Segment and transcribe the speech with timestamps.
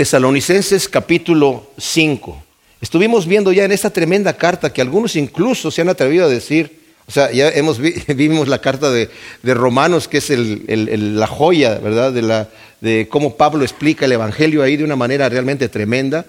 [0.00, 2.42] Tesalonicenses capítulo 5.
[2.80, 6.80] Estuvimos viendo ya en esta tremenda carta que algunos incluso se han atrevido a decir,
[7.06, 7.78] o sea, ya hemos
[8.16, 9.10] vimos la carta de,
[9.42, 12.48] Romanos, que es la joya, ¿verdad?
[12.80, 16.24] De, cómo Pablo explica el Evangelio ahí de una manera realmente tremenda.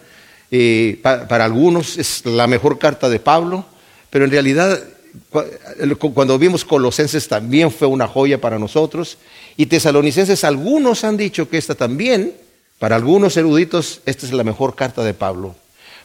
[0.52, 3.64] Eh, para algunos es la mejor carta de Pablo,
[4.10, 4.84] pero en realidad
[6.14, 9.18] cuando vimos Colosenses también fue una joya para nosotros.
[9.56, 12.34] Y Tesalonicenses, algunos han dicho que esta también,
[12.82, 15.54] para algunos eruditos, esta es la mejor carta de Pablo.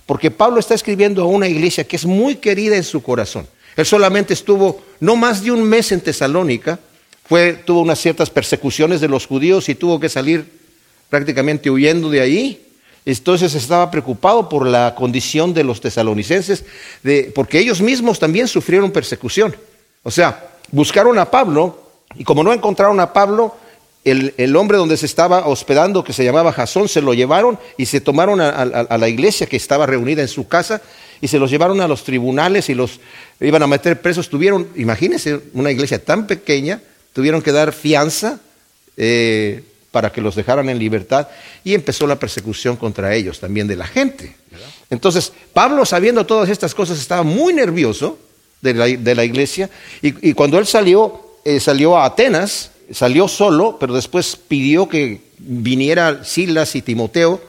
[0.05, 3.47] Porque Pablo está escribiendo a una iglesia que es muy querida en su corazón.
[3.77, 6.79] Él solamente estuvo no más de un mes en Tesalónica,
[7.65, 10.53] tuvo unas ciertas persecuciones de los judíos y tuvo que salir
[11.09, 12.67] prácticamente huyendo de ahí.
[13.07, 16.63] Entonces estaba preocupado por la condición de los tesalonicenses,
[17.35, 19.57] porque ellos mismos también sufrieron persecución.
[20.03, 23.57] O sea, buscaron a Pablo y como no encontraron a Pablo,
[24.07, 28.01] el, hombre donde se estaba hospedando, que se llamaba Jasón, se lo llevaron y se
[28.01, 30.81] tomaron a, la iglesia que estaba reunida en su casa
[31.21, 33.01] y se los llevaron a los tribunales y los
[33.41, 34.29] iban a meter presos.
[34.29, 36.81] Tuvieron, imagínense, una iglesia tan pequeña,
[37.13, 38.39] tuvieron que dar fianza
[38.97, 41.27] eh, para que los dejaran en libertad
[41.65, 44.37] y empezó la persecución contra ellos también de la gente.
[44.89, 48.21] Entonces, Pablo, sabiendo todas estas cosas, estaba muy nervioso
[48.61, 48.75] de
[49.15, 49.69] la, iglesia
[50.01, 56.25] y, cuando él salió, eh, salió a Atenas salió solo, pero después pidió que viniera
[56.25, 57.41] Silas y Timoteo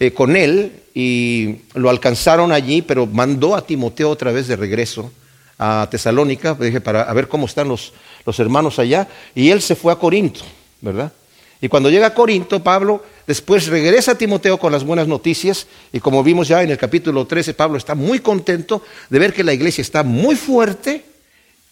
[0.00, 5.10] eh, con él y lo alcanzaron allí, pero mandó a Timoteo otra vez de regreso
[5.58, 7.92] a Tesalónica, dije, para ver cómo están los,
[8.26, 10.40] los hermanos allá, y él se fue a Corinto,
[10.80, 11.12] ¿verdad?
[11.60, 16.00] Y cuando llega a Corinto, Pablo después regresa a Timoteo con las buenas noticias, y
[16.00, 19.52] como vimos ya en el capítulo 13, Pablo está muy contento de ver que la
[19.52, 21.04] iglesia está muy fuerte,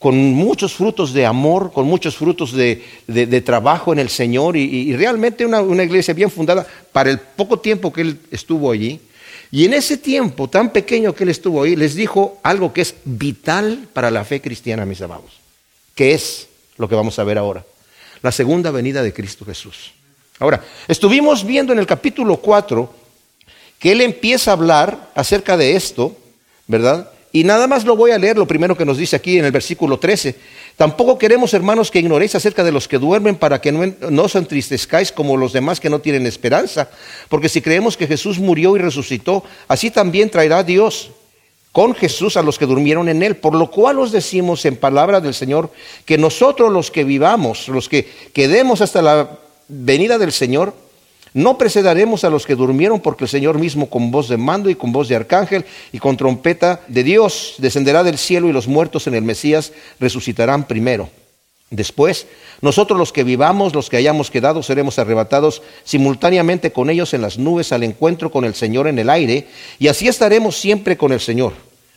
[0.01, 5.45] con muchos frutos de amor, con muchos frutos de, trabajo en el Señor y, realmente
[5.45, 8.99] una, una, iglesia bien fundada para el poco tiempo que él estuvo allí.
[9.51, 12.95] Y en ese tiempo tan pequeño que él estuvo ahí, les dijo algo que es
[13.05, 15.39] vital para la fe cristiana, mis amados,
[15.95, 16.49] que es
[16.79, 17.67] lo que vamos a ver ahora,
[18.23, 19.93] la segunda venida de Cristo Jesús.
[20.39, 22.95] Ahora, estuvimos viendo en el capítulo 4
[23.79, 26.17] que él empieza a hablar acerca de esto,
[26.67, 27.11] ¿verdad?
[27.33, 29.53] Y nada más lo voy a leer, lo primero que nos dice aquí en el
[29.53, 30.35] versículo 13.
[30.77, 35.13] Tampoco queremos, hermanos, que ignoréis acerca de los que duermen para que no, os entristezcáis
[35.13, 36.89] como los demás que no tienen esperanza.
[37.29, 41.13] Porque si creemos que Jesús murió y resucitó, así también traerá Dios
[41.71, 43.37] con Jesús a los que durmieron en él.
[43.37, 45.71] Por lo cual os decimos en palabra del Señor
[46.05, 49.39] que nosotros los que vivamos, los que quedemos hasta la
[49.69, 50.75] venida del Señor,
[51.33, 54.75] no precederemos a los que durmieron porque el Señor mismo con voz de mando y
[54.75, 59.07] con voz de arcángel y con trompeta de Dios descenderá del cielo y los muertos
[59.07, 61.09] en el Mesías resucitarán primero.
[61.71, 62.27] Después,
[62.63, 67.39] nosotros los que vivamos, los que hayamos quedado, seremos arrebatados simultáneamente con ellos en las
[67.39, 69.47] nubes al encuentro con el Señor en el aire,
[69.79, 71.53] y así estaremos siempre con el Señor.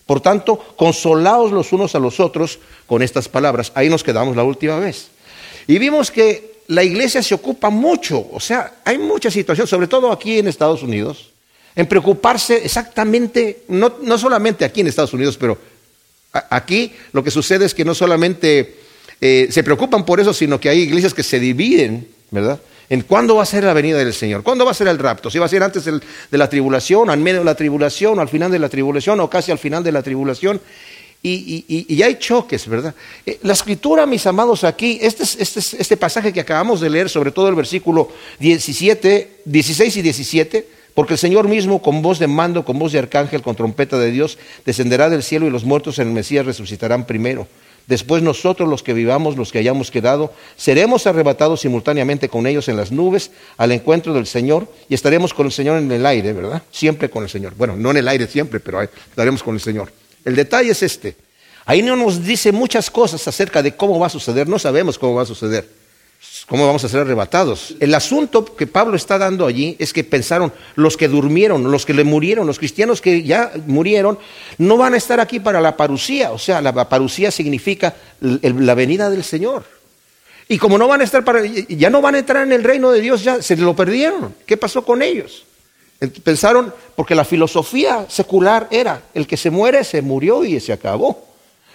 [0.05, 3.71] Por tanto, consolaos los unos a los otros con estas palabras.
[3.73, 5.07] Ahí nos quedamos la última vez.
[5.65, 10.11] Y vimos que la iglesia se ocupa mucho, o sea, hay mucha situación, sobre todo
[10.11, 11.31] aquí en Estados Unidos,
[11.75, 15.57] en preocuparse exactamente, no, no solamente aquí en Estados Unidos, pero
[16.49, 18.75] aquí lo que sucede es que no solamente
[19.21, 22.59] eh, se preocupan por eso, sino que hay iglesias que se dividen, ¿verdad?
[22.89, 25.29] En cuándo va a ser la venida del Señor, cuándo va a ser el rapto,
[25.29, 28.29] si va a ser antes de la tribulación, al medio de la tribulación, o al
[28.29, 30.61] final de la tribulación, o casi al final de la tribulación.
[31.25, 32.93] Y, hay choques, ¿verdad?
[33.25, 37.31] Eh, la escritura, mis amados, aquí, este, este, este, pasaje que acabamos de leer, sobre
[37.31, 42.65] todo el versículo 17, 16 y 17, porque el Señor mismo, con voz de mando,
[42.65, 46.09] con voz de arcángel, con trompeta de Dios, descenderá del cielo y los muertos en
[46.09, 47.47] el Mesías resucitarán primero.
[47.87, 52.75] Después nosotros los que vivamos, los que hayamos quedado, seremos arrebatados simultáneamente con ellos en
[52.75, 56.63] las nubes al encuentro del Señor y estaremos con el Señor en el aire, ¿verdad?
[56.71, 57.53] Siempre con el Señor.
[57.55, 59.91] Bueno, no en el aire siempre, pero estaremos con el Señor.
[60.25, 61.15] El detalle es este.
[61.65, 65.15] Ahí no nos dice muchas cosas acerca de cómo va a suceder, no sabemos cómo
[65.15, 65.67] va a suceder,
[66.47, 67.75] cómo vamos a ser arrebatados.
[67.79, 71.93] El asunto que Pablo está dando allí es que pensaron, los que durmieron, los que
[71.93, 74.19] le murieron, los cristianos que ya murieron,
[74.57, 79.09] no van a estar aquí para la parucía, o sea, la parucía significa la venida
[79.09, 79.63] del Señor.
[80.49, 82.91] Y como no van a estar para, ya no van a entrar en el reino
[82.91, 84.35] de Dios, ya se lo perdieron.
[84.45, 85.45] ¿Qué pasó con ellos?
[86.23, 91.27] Pensaron, porque la filosofía secular era, el que se muere, se murió y se acabó.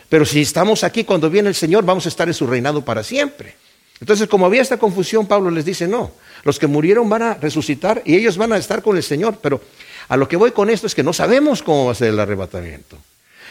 [0.09, 3.03] Pero si estamos aquí cuando viene el Señor, vamos a estar en su reinado para
[3.03, 3.57] siempre.
[4.01, 6.13] Entonces, como había esta confusión, Pablo les dice, no,
[6.45, 9.39] los que murieron van a resucitar y ellos van a estar con el Señor.
[9.43, 9.61] Pero
[10.09, 12.21] a lo que voy con esto es que no sabemos cómo va a ser el
[12.21, 12.97] arrebatamiento.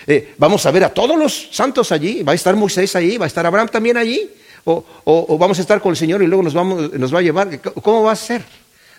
[0.06, 3.26] Eh, vamos a ver a todos los santos allí, va a estar Moisés allí, va
[3.26, 4.30] a estar Abraham también allí,
[4.64, 7.22] o, o vamos a estar con el Señor y luego nos, vamos, nos va a
[7.22, 7.60] llevar.
[7.60, 8.44] ¿Cómo va a ser?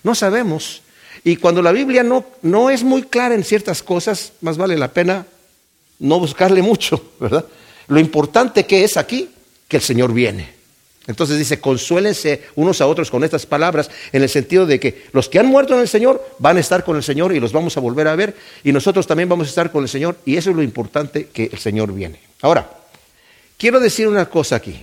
[0.02, 0.82] No sabemos.
[1.24, 4.92] Y cuando la Biblia no, no es muy clara en ciertas cosas, más vale la
[4.92, 5.26] pena
[5.98, 7.44] no buscarle mucho, ¿verdad?
[7.88, 9.30] Lo importante que es aquí,
[9.66, 10.58] que el Señor viene.
[11.06, 15.30] Entonces dice, consuélense unos a otros con estas palabras, en el sentido de que los
[15.30, 17.76] que han muerto en el Señor van a estar con el Señor y los vamos
[17.78, 20.50] a volver a ver, y nosotros también vamos a estar con el Señor, y eso
[20.50, 22.20] es lo importante que el Señor viene.
[22.42, 22.70] Ahora,
[23.56, 24.78] quiero decir una cosa aquí,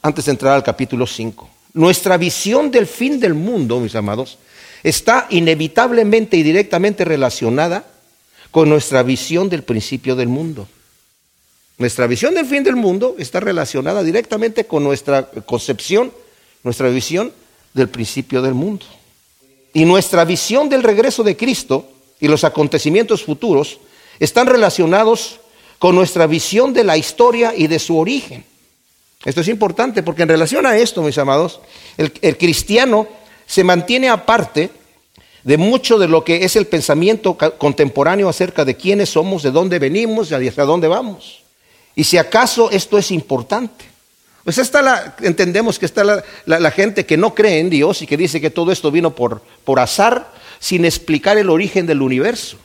[0.00, 1.50] antes de entrar al capítulo 5.
[1.74, 4.38] Nuestra visión del fin del mundo, mis amados,
[4.82, 7.84] está inevitablemente y directamente relacionada
[8.50, 10.68] con nuestra visión del principio del mundo.
[11.78, 16.12] Nuestra visión del fin del mundo está relacionada directamente con nuestra concepción,
[16.62, 17.32] nuestra visión
[17.72, 18.84] del principio del mundo.
[19.72, 21.88] Y nuestra visión del regreso de Cristo
[22.18, 23.78] y los acontecimientos futuros
[24.18, 25.40] están relacionados
[25.78, 28.44] con nuestra visión de la historia y de su origen.
[29.24, 31.60] Esto es importante porque en relación a esto, mis amados,
[31.96, 33.06] el, cristiano
[33.50, 34.70] se mantiene aparte
[35.42, 39.80] de mucho de lo que es el pensamiento contemporáneo acerca de quiénes somos, de dónde
[39.80, 41.42] venimos y hacia dónde vamos.
[41.96, 43.86] Y si acaso esto es importante.
[44.44, 48.16] Pues está la, entendemos que está la, gente que no cree en Dios y que
[48.16, 52.56] dice que todo esto vino por, por azar sin explicar el origen del universo.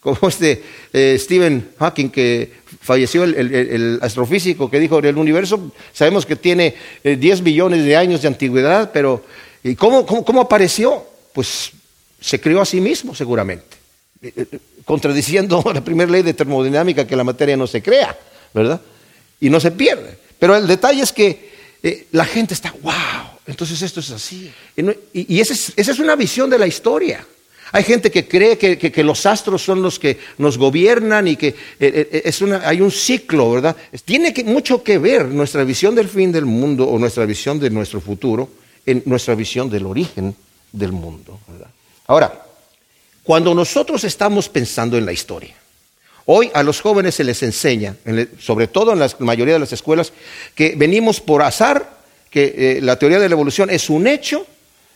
[0.00, 0.62] Como este
[0.94, 2.50] eh, Stephen Hawking que
[2.80, 8.22] falleció, el, astrofísico que dijo el universo, sabemos que tiene 10 eh, billones de años
[8.22, 9.22] de antigüedad, pero
[9.62, 11.04] ¿y cómo, cómo apareció?
[11.32, 11.72] Pues
[12.20, 13.76] se creó a sí mismo seguramente,
[14.22, 18.16] eh, eh, contradiciendo la primera ley de termodinámica que la materia no se crea,
[18.52, 18.80] ¿verdad?
[19.40, 20.18] Y no se pierde.
[20.38, 21.50] Pero el detalle es que
[21.82, 22.92] eh, la gente está, wow,
[23.46, 24.52] entonces esto es así.
[25.12, 27.26] Y, esa, es, una visión de la historia.
[27.72, 32.42] Hay gente que cree que, los astros son los que nos gobiernan y que es
[32.42, 33.76] una, hay un ciclo, ¿verdad?
[34.04, 38.00] Tiene mucho que ver nuestra visión del fin del mundo o nuestra visión de nuestro
[38.00, 38.48] futuro
[38.86, 40.34] en nuestra visión del origen
[40.72, 41.38] del mundo.
[42.06, 42.46] Ahora,
[43.22, 45.54] cuando nosotros estamos pensando en la historia,
[46.26, 47.96] hoy a los jóvenes se les enseña,
[48.38, 50.12] sobre todo en la mayoría de las escuelas,
[50.54, 51.98] que venimos por azar,
[52.30, 54.46] que eh, la teoría de la evolución es un hecho,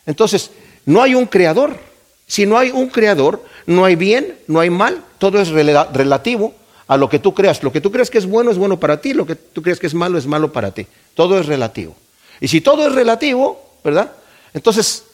[0.06, 0.50] entonces
[0.86, 1.78] no hay un creador.
[2.26, 6.54] Si no hay un creador, no hay bien, no hay mal, todo es relativo
[6.86, 7.62] a lo que tú creas.
[7.62, 9.78] Lo que tú crees que es bueno es bueno para ti, lo que tú crees
[9.78, 10.86] que es malo es malo para ti.
[11.14, 11.94] Todo es relativo.
[12.40, 14.12] Y si todo es relativo, ¿verdad?
[14.54, 15.04] Entonces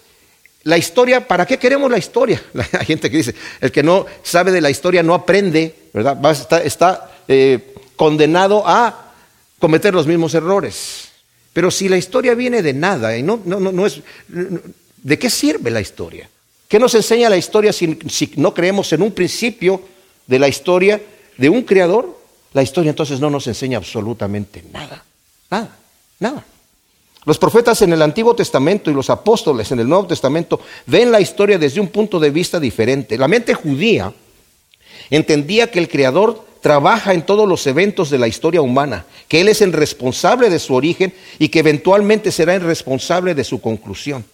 [0.63, 2.43] la historia, ¿para qué queremos la historia?
[2.79, 6.19] Hay gente que dice, el que no sabe de la historia no aprende, ¿verdad?
[6.65, 9.13] está, eh, condenado a
[9.59, 11.09] cometer los mismos errores.
[11.53, 15.71] Pero si la historia viene de nada, y no, no, no, es, ¿de qué sirve
[15.71, 16.29] la historia?
[16.69, 17.99] ¿Qué nos enseña la historia si
[18.37, 19.83] no creemos en un principio
[20.27, 21.01] de la historia
[21.37, 22.17] de un creador?
[22.53, 25.05] La historia entonces no nos enseña absolutamente nada,
[25.51, 25.77] nada,
[26.21, 26.45] nada.
[27.27, 31.21] Los profetas en el Antiguo Testamento y los apóstoles en el Nuevo Testamento ven la
[31.21, 33.19] historia desde un punto de vista diferente.
[33.19, 34.13] La mente judía
[35.11, 39.49] entendía que el Creador trabaja en todos los eventos de la historia humana, que Él
[39.49, 44.25] es el responsable de su origen y que eventualmente será el responsable de su conclusión.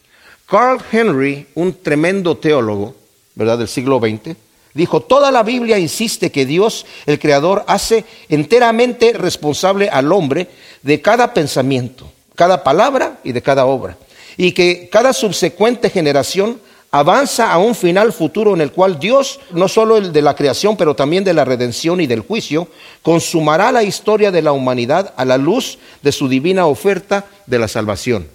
[0.46, 2.94] Carl Henry, un tremendo teólogo,
[3.34, 4.36] ¿verdad?, del siglo XX,
[4.74, 10.48] dijo, toda la Biblia insiste que Dios, el Creador, hace enteramente responsable al hombre
[10.82, 13.96] de cada pensamiento cada palabra y de cada obra.
[14.36, 16.60] Y que cada subsecuente generación
[16.90, 20.76] avanza a un final futuro en el cual Dios, no solo el de la creación,
[20.76, 22.68] pero también de la redención y del juicio,
[23.02, 27.68] consumará la historia de la humanidad a la luz de su divina oferta de la
[27.68, 28.28] salvación.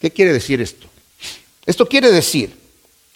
[0.00, 0.86] ¿Qué quiere decir esto?
[1.66, 2.54] Esto quiere decir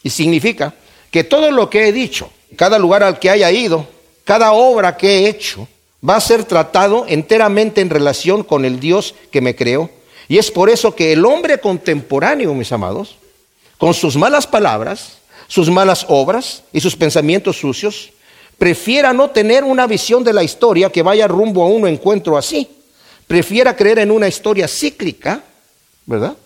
[0.03, 0.75] y significa
[1.11, 3.87] que todo lo que he dicho, cada lugar al que haya ido,
[4.25, 5.69] cada obra que he hecho,
[6.07, 9.91] va a ser tratado enteramente en relación con el Dios que me creó.
[10.29, 13.17] Y es por eso que el hombre contemporáneo, mis amados,
[13.79, 18.11] con sus malas palabras, sus malas obras y sus pensamientos sucios,
[18.59, 22.69] prefiera no tener una visión de la historia que vaya rumbo a un encuentro así.
[23.27, 25.43] Prefiera creer en una historia cíclica,
[26.07, 26.37] ¿verdad?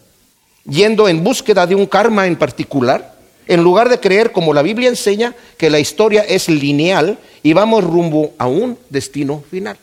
[0.64, 3.11] Yendo en búsqueda de un karma en particular,
[3.46, 7.84] en lugar de creer, como la Biblia enseña, que la historia es lineal y vamos
[7.84, 9.76] rumbo a un destino final.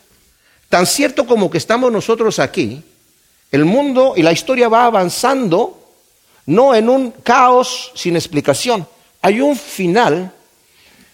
[0.69, 2.83] Tan cierto como que estamos nosotros aquí,
[3.51, 5.79] el mundo y la historia va avanzando
[6.45, 8.87] no en un caos sin explicación.
[9.21, 10.31] Hay un final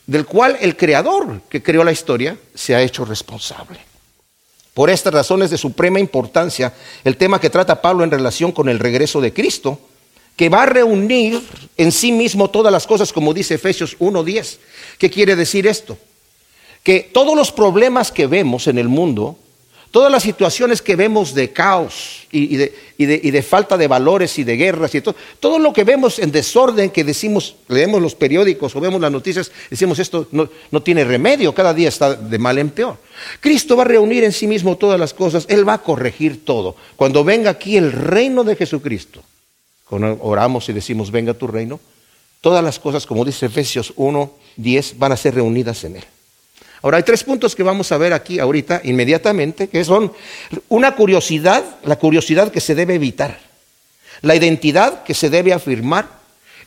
[0.05, 3.79] del cual el creador que creó la historia se ha hecho responsable.
[4.73, 6.73] Por estas razones de suprema importancia,
[7.03, 9.79] el tema que trata Pablo en relación con el regreso de Cristo,
[10.35, 11.41] que va a reunir
[11.77, 14.57] en sí mismo todas las cosas, como dice Efesios 1.10.
[14.97, 15.97] ¿Qué quiere decir esto?
[16.83, 19.37] Que todos los problemas que vemos en el mundo
[19.95, 24.93] Todas las situaciones que vemos de caos y, de, falta de valores y de guerras
[24.93, 28.99] y todo, todo lo que vemos en desorden que decimos, leemos los periódicos o vemos
[28.99, 32.97] las noticias, decimos esto no tiene remedio, cada día está de mal en peor.
[33.39, 36.75] Cristo va a reunir en sí mismo todas las cosas, Él va a corregir todo.
[36.97, 39.23] Cuando venga aquí el reino de Jesucristo,
[39.89, 41.79] cuando oramos y decimos venga tu reino,
[42.41, 46.03] todas las cosas, como dice Efesios 1, 10, van a ser reunidas en Él.
[46.81, 50.13] Ahora hay tres puntos que vamos a ver aquí ahorita inmediatamente, que son
[50.69, 53.39] una curiosidad, la curiosidad que se debe evitar,
[54.21, 56.07] la identidad que se debe afirmar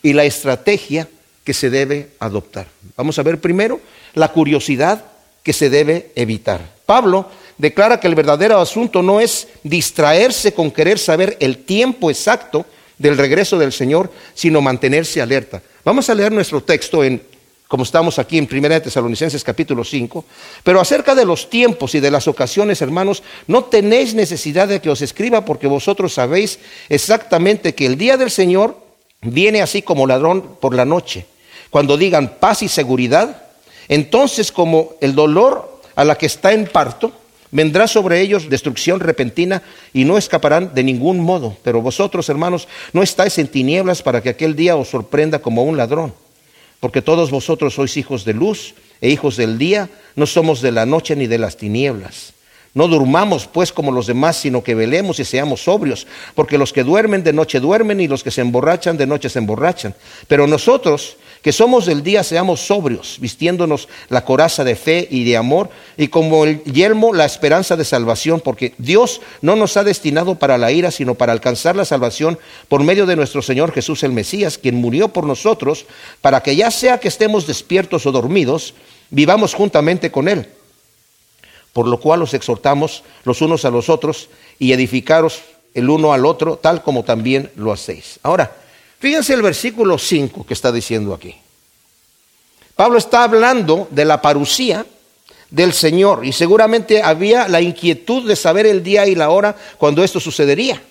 [0.03, 1.09] y la estrategia
[1.45, 2.67] que se debe adoptar.
[2.97, 3.81] Vamos a ver primero
[4.15, 5.05] la curiosidad
[5.43, 6.61] que se debe evitar.
[6.85, 12.67] Pablo declara que el verdadero asunto no es distraerse con querer saber el tiempo exacto
[12.99, 15.63] del regreso del Señor, sino mantenerse alerta.
[15.85, 17.23] Vamos a leer nuestro texto en
[17.69, 20.25] como estamos aquí en 1 Tesalonicenses capítulo 5,
[20.65, 24.89] pero acerca de los tiempos y de las ocasiones, hermanos, no tenéis necesidad de que
[24.89, 28.81] os escriba porque vosotros sabéis exactamente que el día del Señor
[29.21, 31.27] viene así como ladrón por la noche.
[31.69, 33.43] Cuando digan paz y seguridad,
[33.89, 37.13] entonces como el dolor a la que está en parto,
[37.51, 39.63] vendrá sobre ellos destrucción repentina
[39.93, 41.57] y no escaparán de ningún modo.
[41.63, 45.77] Pero vosotros, hermanos, no estáis en tinieblas para que aquel día os sorprenda como un
[45.77, 46.13] ladrón
[46.81, 50.87] porque todos vosotros sois hijos de luz e hijos del día, no somos de la
[50.87, 52.35] noche ni de las tinieblas.
[52.75, 56.85] No durmamos pues como los demás, sino que velemos y seamos sobrios, porque los que
[56.85, 59.95] duermen de noche duermen y los que se emborrachan de noche se emborrachan.
[60.27, 65.39] Pero nosotros, que somos del día, seamos sobrios, vistiéndonos la coraza de fe y de
[65.39, 70.35] amor, y como el yelmo la esperanza de salvación, porque Dios no nos ha destinado
[70.35, 74.13] para la ira, sino para alcanzar la salvación por medio de nuestro Señor Jesús el
[74.13, 75.87] Mesías, quien murió por nosotros,
[76.21, 78.75] para que ya sea que estemos despiertos o dormidos,
[79.11, 80.49] vivamos juntamente con Él
[81.79, 85.43] por lo cual os exhortamos los unos a los otros y edificaros
[85.75, 88.19] el uno al otro, tal como también lo hacéis.
[88.25, 88.51] Ahora,
[88.99, 91.37] fíjense el versículo 5 que está diciendo aquí.
[92.75, 94.85] Pablo está hablando de la parucía
[95.51, 100.03] del Señor y seguramente había la inquietud de saber el día y la hora cuando
[100.03, 100.83] esto sucedería.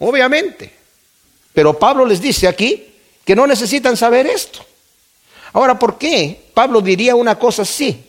[0.00, 0.70] Obviamente.
[1.54, 2.88] Pero Pablo les dice aquí
[3.24, 4.58] que no necesitan saber esto.
[5.54, 8.04] Ahora, ¿por qué Pablo diría una cosa así?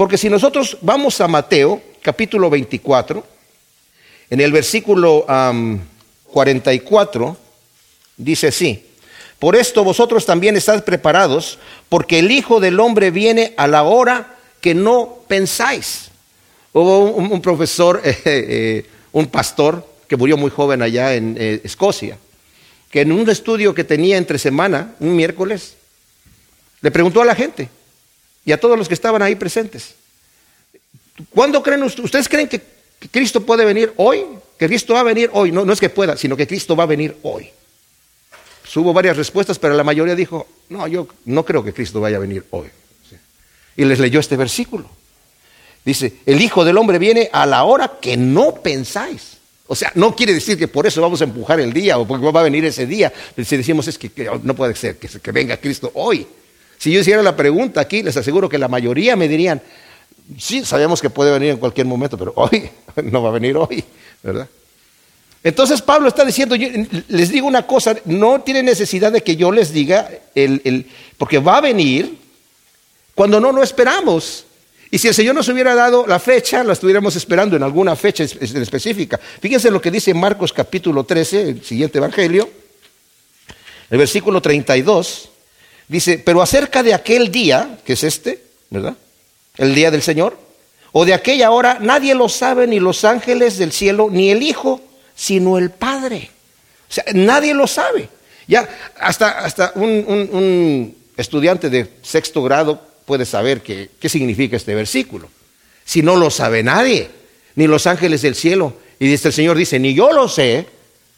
[0.00, 3.22] Porque si nosotros vamos a Mateo, capítulo 24,
[4.30, 5.26] en el versículo
[6.24, 7.36] 44,
[8.16, 8.82] dice así,
[9.38, 11.58] por esto vosotros también estáis preparados,
[11.90, 16.08] porque el Hijo del Hombre viene a la hora que no pensáis.
[16.72, 22.16] Hubo un, profesor, eh, eh, un pastor, que murió muy joven allá en eh, Escocia,
[22.90, 25.76] que en un estudio que tenía entre semana, un miércoles,
[26.80, 27.68] le preguntó a la gente,
[28.44, 29.94] y a todos los que estaban ahí presentes.
[31.30, 32.04] ¿Cuándo creen ustedes?
[32.04, 32.62] ¿Ustedes creen que
[33.10, 34.24] Cristo puede venir hoy?
[34.58, 35.52] ¿Que Cristo va a venir hoy?
[35.52, 37.50] No, no es que pueda, sino que Cristo va a venir hoy.
[38.62, 42.16] Pues hubo varias respuestas, pero la mayoría dijo, no, yo no creo que Cristo vaya
[42.16, 42.68] a venir hoy.
[43.76, 44.88] Y les leyó este versículo.
[45.84, 49.38] Dice, el Hijo del Hombre viene a la hora que no pensáis.
[49.66, 52.30] O sea, no quiere decir que por eso vamos a empujar el día o porque
[52.30, 53.12] va a venir ese día.
[53.42, 54.10] Si decimos es que,
[54.42, 56.26] no puede ser que venga Cristo hoy.
[56.80, 59.60] Si yo hiciera la pregunta aquí, les aseguro que la mayoría me dirían,
[60.38, 62.70] sí, sabemos que puede venir en cualquier momento, pero hoy
[63.04, 63.84] no va a venir hoy,
[64.22, 64.48] ¿verdad?
[65.44, 69.74] Entonces Pablo está diciendo, les digo una cosa, no tiene necesidad de que yo les
[69.74, 70.86] diga, el,
[71.18, 72.16] porque va a venir
[73.14, 74.46] cuando no lo esperamos.
[74.90, 78.24] Y si el Señor nos hubiera dado la fecha, la estuviéramos esperando en alguna fecha
[78.24, 79.20] específica.
[79.40, 82.48] Fíjense lo que dice Marcos capítulo 13, el siguiente evangelio,
[83.90, 85.29] el versículo 32.
[85.90, 88.96] Dice, pero acerca de aquel día, que es este, ¿verdad?
[89.56, 90.38] El día del Señor,
[90.92, 94.80] o de aquella hora, nadie lo sabe, ni los ángeles del cielo, ni el Hijo,
[95.16, 96.30] sino el Padre.
[96.88, 98.08] O sea, nadie lo sabe.
[98.46, 98.68] Ya,
[99.00, 105.28] hasta, hasta un, estudiante de sexto grado puede saber qué significa este versículo.
[105.84, 107.10] Si no lo sabe nadie,
[107.56, 108.74] ni los ángeles del cielo.
[109.00, 110.66] Y dice el Señor dice, ni yo lo sé,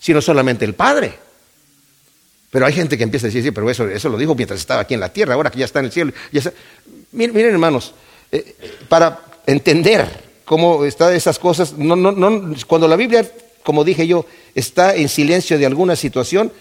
[0.01, 1.22] sino solamente el Padre.
[2.53, 4.83] Pero hay gente que empieza a decir, sí, pero eso, eso lo dijo mientras estaba
[4.83, 6.13] aquí en la tierra, ahora que ya está en el cielo.
[7.13, 7.95] Miren, hermanos,
[8.31, 8.55] eh,
[8.91, 10.07] para entender
[10.45, 11.73] cómo están esas cosas,
[12.67, 13.27] cuando la Biblia,
[13.63, 16.53] como dije yo, está en silencio de alguna situación,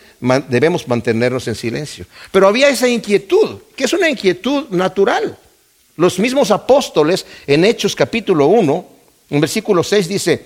[0.48, 2.06] debemos mantenernos en silencio.
[2.32, 5.38] Pero había esa inquietud, que es una inquietud natural.
[5.98, 8.86] Los mismos apóstoles en Hechos capítulo 1,
[9.30, 10.46] en versículo 6 dice,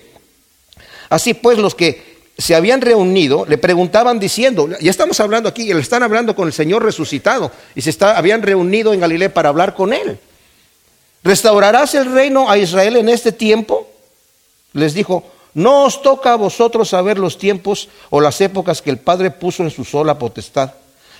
[1.08, 5.80] así pues los que se habían reunido, le preguntaban diciendo, ya estamos hablando aquí, le
[5.80, 9.74] están hablando con el Señor resucitado, y se está, habían reunido en Galilea para hablar
[9.74, 10.18] con él.
[11.22, 13.88] ¿Restaurarás el reino a Israel en este tiempo?
[14.76, 15.24] les dijo,
[15.54, 19.62] no os toca a vosotros saber los tiempos o las épocas que el Padre puso
[19.62, 20.74] en su sola potestad,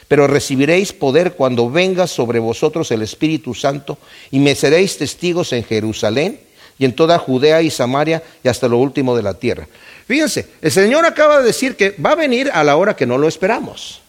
[0.08, 3.98] pero recibiréis poder cuando venga sobre vosotros el Espíritu Santo
[4.30, 6.38] y me seréis testigos en Jerusalén
[6.78, 9.66] y en toda Judea y Samaria y hasta lo último de la tierra.
[10.06, 13.18] Fíjense, el Señor acaba de decir que va a venir a la hora que no
[13.18, 14.00] lo esperamos.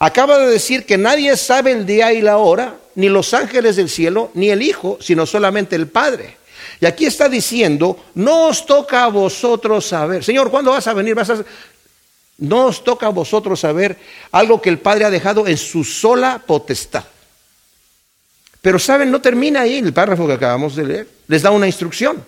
[0.00, 3.88] Acaba de decir que nadie sabe el día y la hora, ni los ángeles del
[3.88, 6.36] cielo, ni el Hijo, sino solamente el Padre.
[6.80, 10.22] Y aquí está diciendo, no os toca a vosotros saber.
[10.24, 11.14] Señor, ¿cuándo vas a venir?
[11.14, 11.44] Vas a...
[12.38, 13.96] No os toca a vosotros saber
[14.30, 17.04] algo que el Padre ha dejado en su sola potestad.
[18.62, 21.08] Pero saben, no termina ahí el párrafo que acabamos de leer.
[21.26, 22.24] Les da una instrucción.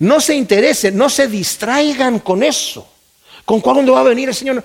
[0.00, 2.86] No se interesen, no se distraigan con eso.
[3.44, 4.62] ¿Con cuándo va a venir el Señor?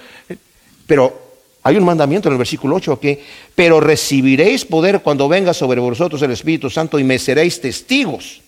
[0.85, 1.21] Pero
[1.63, 3.23] hay un mandamiento en el versículo 8 que,
[3.55, 8.41] pero recibiréis poder cuando venga sobre vosotros el Espíritu Santo y me seréis testigos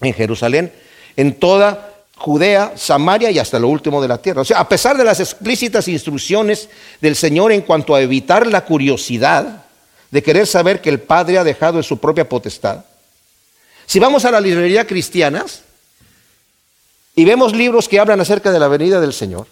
[0.00, 0.72] en Jerusalén,
[1.16, 4.40] en toda Judea, Samaria y hasta lo último de la tierra.
[4.40, 8.64] O sea, a pesar de las explícitas instrucciones del Señor en cuanto a evitar la
[8.64, 9.66] curiosidad
[10.10, 12.84] de querer saber que el Padre ha dejado en su propia potestad,
[13.84, 15.62] si vamos a la librería cristianas
[17.16, 19.46] y vemos libros que hablan acerca de la venida del Señor,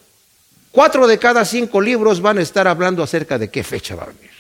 [0.71, 4.07] cuatro de cada cinco libros van a estar hablando acerca de qué fecha va a
[4.07, 4.31] venir.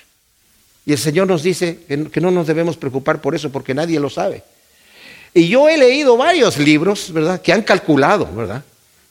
[0.86, 1.80] Y el Señor nos dice
[2.12, 4.44] que no nos debemos preocupar por eso porque nadie lo sabe.
[5.32, 8.62] Y yo he leído varios libros, ¿verdad?, que han calculado, ¿verdad?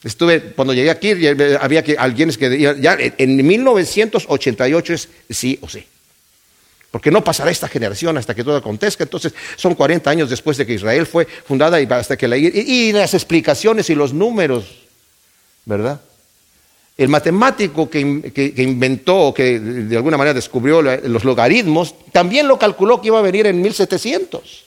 [0.03, 1.11] Estuve, cuando llegué aquí,
[1.59, 5.83] había que, alguien que ya en 1988 es sí o sí.
[6.93, 9.03] Porque no pasará esta generación hasta que todo acontezca.
[9.03, 12.37] Entonces, son 40 años después de que Israel fue fundada y hasta que la.
[12.37, 14.65] Y, las explicaciones y los números,
[15.65, 15.99] ¿verdad?
[16.95, 23.01] El matemático que, que, inventó, que de alguna manera descubrió los logaritmos, también lo calculó
[23.01, 24.65] que iba a venir en 1700.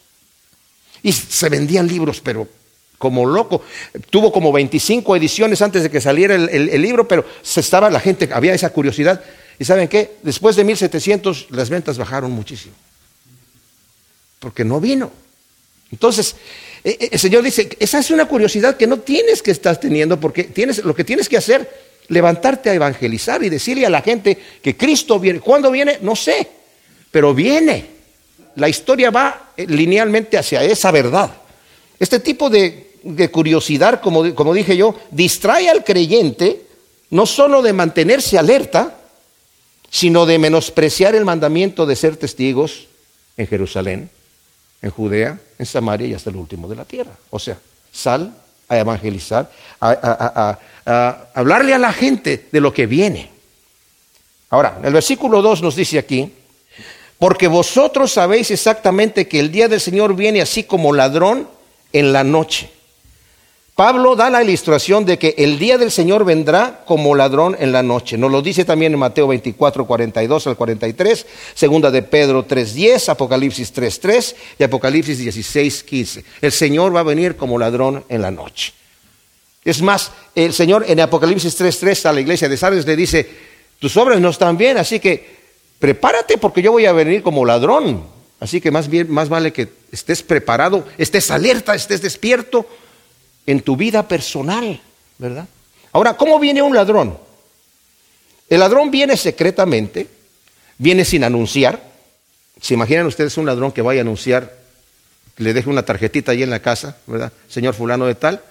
[1.05, 2.49] Y se vendían libros, pero
[2.99, 3.63] como loco.
[4.11, 8.29] Tuvo como 25 ediciones antes de que saliera el, libro, pero se estaba la gente,
[8.33, 9.23] había esa curiosidad.
[9.59, 10.17] ¿Y saben qué?
[10.23, 12.75] Después de 1700 las ventas bajaron muchísimo.
[14.39, 15.11] Porque no vino.
[15.91, 16.37] Entonces,
[16.85, 20.21] e, e, el Señor dice, esa es una curiosidad que no tienes que estar teniendo,
[20.21, 21.69] porque tienes, lo que tienes que hacer,
[22.09, 25.41] levantarte a evangelizar y decirle a la gente que Cristo viene.
[25.41, 25.99] ¿Cuándo viene?
[26.03, 26.49] No sé,
[27.11, 27.97] pero viene
[28.57, 31.31] la historia va eh, linealmente hacia esa verdad.
[31.99, 32.85] Este tipo de,
[33.31, 36.63] curiosidad, como, como dije yo, distrae al creyente
[37.11, 38.97] no solo de mantenerse alerta,
[39.97, 42.87] sino de menospreciar el mandamiento de ser testigos
[43.39, 44.11] en Jerusalén,
[44.83, 47.13] en Judea, en Samaria y hasta el último de la tierra.
[47.31, 47.57] O sea,
[47.91, 48.37] sal
[48.69, 50.59] a evangelizar, a,
[51.33, 53.31] hablarle a la gente de lo que viene.
[54.51, 56.31] Ahora, el versículo 2 nos dice aquí,
[57.19, 61.49] porque vosotros sabéis exactamente que el día del Señor viene así como ladrón
[61.95, 62.71] en la noche.
[63.77, 67.83] Pablo da la ilustración de que el día del Señor vendrá como ladrón en la
[67.83, 68.17] noche.
[68.17, 73.11] Nos lo dice también en Mateo 24, 42 al 43, segunda de Pedro 3, 10,
[73.11, 76.25] Apocalipsis 3, 3 y Apocalipsis 16, 15.
[76.41, 78.73] El Señor va a venir como ladrón en la noche.
[79.63, 83.29] Es más, el Señor en Apocalipsis 3, 3 a la iglesia de Sardes le dice,
[83.79, 85.37] tus obras no están bien, así que
[85.79, 88.05] prepárate porque yo voy a venir como ladrón.
[88.41, 92.67] Así que más bien, más vale que estés preparado, estés alerta, estés despierto
[93.47, 94.81] en tu vida personal,
[95.19, 95.47] ¿verdad?
[95.93, 97.17] Ahora, ¿cómo viene un ladrón?
[98.49, 100.09] El ladrón viene secretamente,
[100.79, 101.83] viene sin anunciar.
[102.61, 104.57] ¿Se imaginan ustedes un ladrón que vaya a anunciar,
[105.39, 107.33] le deje una tarjetita ahí en la casa, ¿verdad?
[107.49, 108.43] Señor fulano de tal,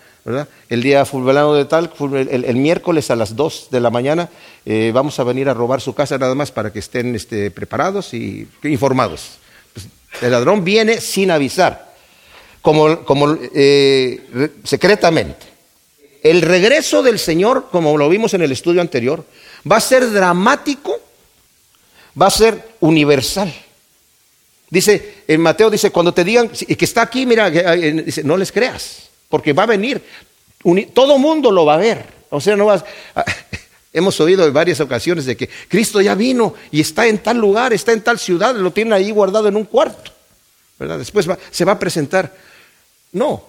[0.69, 4.29] el día fulano de tal, el, miércoles a las 2 de la mañana,
[4.65, 8.12] eh, vamos a venir a robar su casa nada más para que estén este, preparados
[8.15, 9.38] y informados.
[9.73, 9.88] Pues,
[10.21, 11.94] el ladrón viene sin avisar,
[12.65, 15.45] como, eh, secretamente.
[16.23, 19.23] El regreso del Señor, como lo vimos en el estudio anterior,
[19.71, 20.99] va a ser dramático,
[22.19, 23.54] va a ser universal.
[24.67, 27.51] Dice, en Mateo dice, cuando te digan que está aquí, mira,
[28.23, 30.01] no les creas porque va a venir.
[30.93, 32.04] Todo mundo lo va a ver.
[32.32, 32.84] O sea, no vas.
[33.93, 37.73] Hemos oído en varias ocasiones de que Cristo ya vino y está en tal lugar,
[37.73, 40.12] está en tal ciudad, lo tienen ahí guardado en un cuarto.
[40.80, 40.97] ¿verdad?
[40.97, 42.34] Después se va a presentar.
[43.15, 43.41] No.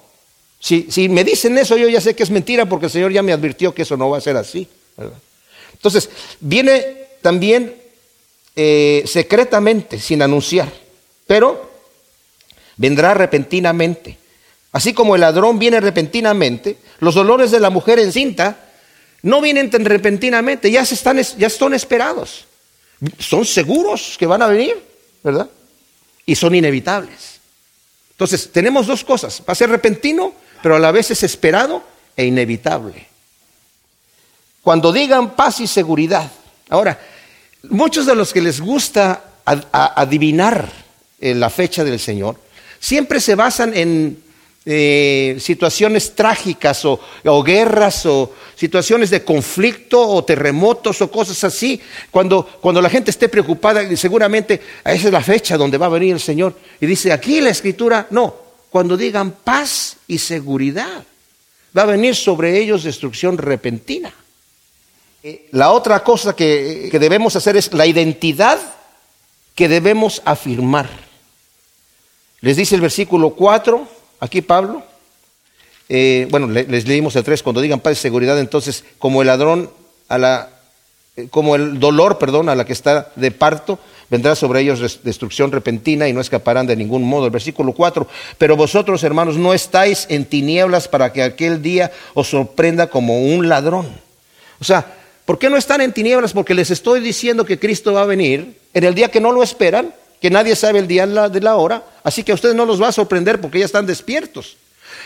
[0.61, 3.33] Si, me dicen eso, yo ya sé que es mentira porque el Señor ya me
[3.33, 4.67] advirtió que eso no va a ser así.
[5.73, 6.09] Entonces,
[6.41, 7.75] viene también
[8.55, 10.73] eh, secretamente, sin anunciar,
[11.27, 11.69] pero
[12.77, 14.17] vendrá repentinamente.
[14.71, 18.71] Así como el ladrón viene repentinamente, los dolores de la mujer encinta
[19.23, 22.45] no vienen tan repentinamente, ya, están, ya son esperados.
[23.19, 24.81] Son seguros que van a venir,
[25.25, 25.51] ¿verdad?
[26.25, 27.36] Y son inevitables.
[28.17, 29.43] Entonces, tenemos dos cosas.
[29.47, 31.83] Va a ser repentino, pero a la vez es esperado
[32.17, 33.07] e inevitable.
[34.63, 36.33] Cuando digan paz y seguridad.
[36.71, 36.99] Ahora,
[37.65, 40.73] muchos de los que les gusta adivinar
[41.21, 42.41] eh, la fecha del Señor,
[42.81, 44.23] siempre se basan en
[44.69, 46.99] eh, situaciones trágicas o,
[47.45, 51.81] guerras o situaciones de conflicto o terremotos o cosas así.
[52.11, 56.15] Cuando, cuando la gente esté preocupada, seguramente esa es la fecha donde va a venir
[56.15, 56.57] el Señor.
[56.81, 58.35] Y dice aquí la escritura, no,
[58.69, 61.05] cuando digan paz y seguridad,
[61.77, 64.13] va a venir sobre ellos destrucción repentina.
[65.23, 68.59] Eh, la otra cosa que, que debemos hacer es la identidad
[69.55, 70.91] que debemos afirmar.
[72.41, 74.83] Les dice el versículo 4 aquí Pablo,
[75.89, 79.71] eh, bueno, les leímos el 3, cuando digan paz y seguridad, entonces como el ladrón
[80.09, 80.51] a la,
[81.17, 83.79] eh, como el dolor, perdón, a la que está de parto,
[84.11, 87.27] vendrá sobre ellos destrucción repentina y no escaparán de ningún modo.
[87.27, 88.07] El versículo 4,
[88.39, 93.49] pero vosotros hermanos no estáis en tinieblas para que aquel día os sorprenda como un
[93.49, 93.89] ladrón.
[94.61, 94.87] O sea,
[95.25, 96.33] ¿por qué no están en tinieblas?
[96.33, 99.43] Porque les estoy diciendo que Cristo va a venir en el día que no lo
[99.43, 102.81] esperan que nadie sabe el día de la hora, así que a ustedes no los
[102.81, 104.57] va a sorprender porque ya están despiertos.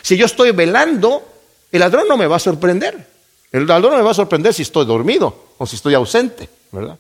[0.03, 1.27] Si yo estoy velando,
[1.73, 3.07] el ladrón no me va a sorprender.
[3.53, 6.99] El ladrón me va a sorprender si estoy dormido o si estoy ausente, ¿verdad?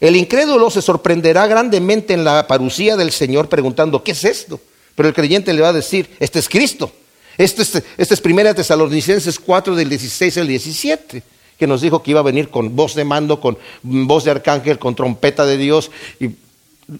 [0.00, 4.60] El incrédulo se sorprenderá grandemente en la parucía del Señor preguntando, ¿qué es esto?
[4.96, 6.90] Pero el creyente le va a decir, este es Cristo.
[7.38, 11.22] Este, este, este es Primera Tesalonicenses 4 del 16 al 17
[11.62, 14.80] que nos dijo que iba a venir con voz de mando, con voz de arcángel,
[14.80, 16.30] con trompeta de Dios y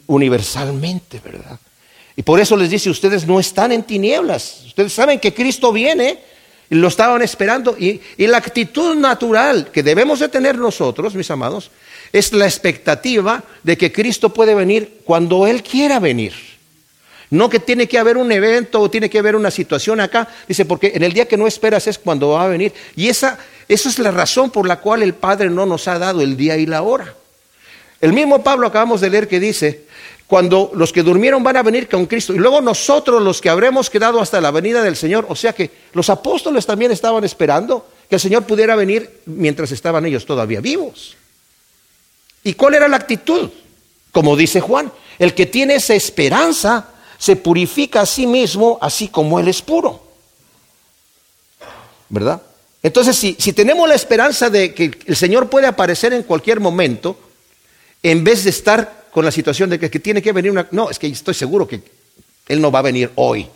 [0.07, 1.59] universalmente, ¿verdad?
[2.16, 6.18] Y por eso les dice, ustedes no están en tinieblas, ustedes saben que Cristo viene
[6.71, 7.77] y lo estaban esperando.
[7.79, 11.71] Y, la actitud natural que debemos de tener nosotros, mis amados,
[12.12, 16.33] es la expectativa de que Cristo puede venir cuando Él quiera venir.
[17.31, 20.29] No que tiene que haber un evento o tiene que haber una situación acá.
[20.47, 22.75] Dice, porque en el día que no esperas es cuando va a venir.
[22.95, 26.21] Y esa, esa es la razón por la cual el Padre no nos ha dado
[26.21, 27.14] el día y la hora.
[28.02, 29.84] El mismo Pablo acabamos de leer que dice,
[30.26, 33.88] cuando los que durmieron van a venir con Cristo y luego nosotros los que habremos
[33.88, 38.16] quedado hasta la venida del Señor, o sea que los apóstoles también estaban esperando que
[38.16, 41.16] el Señor pudiera venir mientras estaban ellos todavía vivos.
[42.42, 43.50] ¿Y cuál era la actitud?
[44.10, 46.88] Como dice Juan, el que tiene esa esperanza
[47.18, 50.02] se purifica a sí mismo así como Él es puro.
[52.08, 52.42] ¿Verdad?
[52.82, 57.16] Entonces, si, si tenemos la esperanza de que el Señor puede aparecer en cualquier momento,
[58.02, 60.66] en vez de estar con la situación de que, tiene que venir una...
[60.70, 61.82] No, es que estoy seguro que
[62.48, 63.46] Él no va a venir hoy.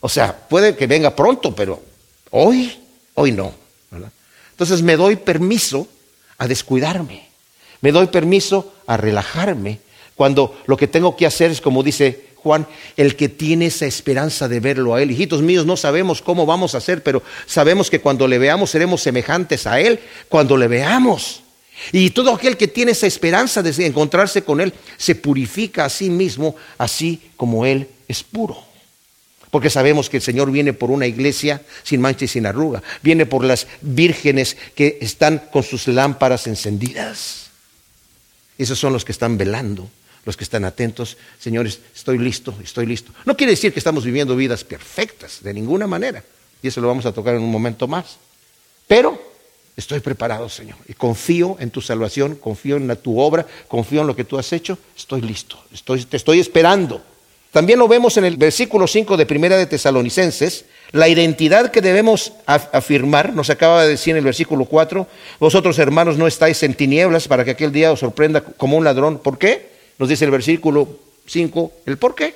[0.00, 1.80] O sea, puede que venga pronto, pero
[2.30, 2.76] hoy,
[3.14, 3.54] hoy no.
[4.50, 5.88] Entonces me doy permiso
[6.38, 7.28] a descuidarme.
[7.80, 9.80] Me doy permiso a relajarme.
[10.14, 14.48] Cuando lo que tengo que hacer es, como dice Juan, el que tiene esa esperanza
[14.48, 15.10] de verlo a Él.
[15.10, 19.00] Hijitos míos, no sabemos cómo vamos a hacer, pero sabemos que cuando le veamos seremos
[19.00, 20.00] semejantes a Él.
[20.28, 21.43] Cuando le veamos.
[21.92, 26.10] Y todo aquel que tiene esa esperanza de encontrarse con Él se purifica a sí
[26.10, 28.64] mismo, así como Él es puro.
[29.50, 32.82] Porque sabemos que el Señor viene por una iglesia sin mancha y sin arruga.
[33.02, 37.50] Viene por las vírgenes que están con sus lámparas encendidas.
[38.58, 39.88] Esos son los que están velando,
[40.24, 41.16] los que están atentos.
[41.38, 43.12] Señores, estoy listo, estoy listo.
[43.24, 46.24] No quiere decir que estamos viviendo vidas perfectas, de ninguna manera.
[46.62, 48.16] Y eso lo vamos a tocar en un momento más.
[48.88, 49.33] Pero
[49.76, 50.76] Estoy preparado, Señor.
[50.88, 54.52] Y confío en tu salvación, confío en tu obra, confío en lo que tú has
[54.52, 54.78] hecho.
[54.96, 57.02] Estoy listo, estoy, te estoy esperando.
[57.50, 62.32] También lo vemos en el versículo 5 de Primera de Tesalonicenses, la identidad que debemos
[62.46, 65.06] afirmar, nos acaba de decir en el versículo 4,
[65.38, 69.18] vosotros hermanos no estáis en tinieblas para que aquel día os sorprenda como un ladrón.
[69.18, 69.70] ¿Por qué?
[69.98, 70.88] Nos dice el versículo
[71.26, 72.34] 5, el por qué.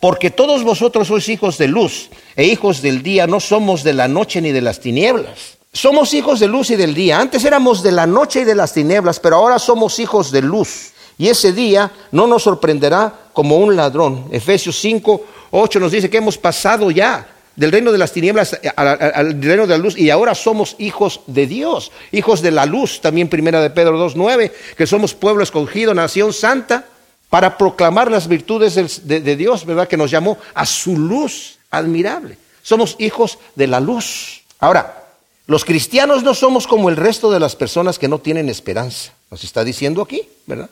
[0.00, 4.08] Porque todos vosotros sois hijos de luz e hijos del día, no somos de la
[4.08, 5.58] noche ni de las tinieblas.
[5.74, 7.18] Somos hijos de luz y del día.
[7.18, 10.92] Antes éramos de la noche y de las tinieblas, pero ahora somos hijos de luz.
[11.18, 14.28] Y ese día no nos sorprenderá como un ladrón.
[14.30, 19.42] Efesios 5, 8 nos dice que hemos pasado ya del reino de las tinieblas al,
[19.42, 23.00] reino de la luz y ahora somos hijos de Dios, hijos de la luz.
[23.00, 26.86] También primera de Pedro 2, 9, que somos pueblo escogido, nación santa,
[27.30, 29.88] para proclamar las virtudes de, de Dios, ¿verdad?
[29.88, 32.38] Que nos llamó a su luz admirable.
[32.62, 34.44] Somos hijos de la luz.
[34.60, 35.03] Ahora,
[35.46, 39.12] los cristianos no somos como el resto de las personas que no tienen esperanza.
[39.30, 40.70] Nos está diciendo aquí, ¿verdad?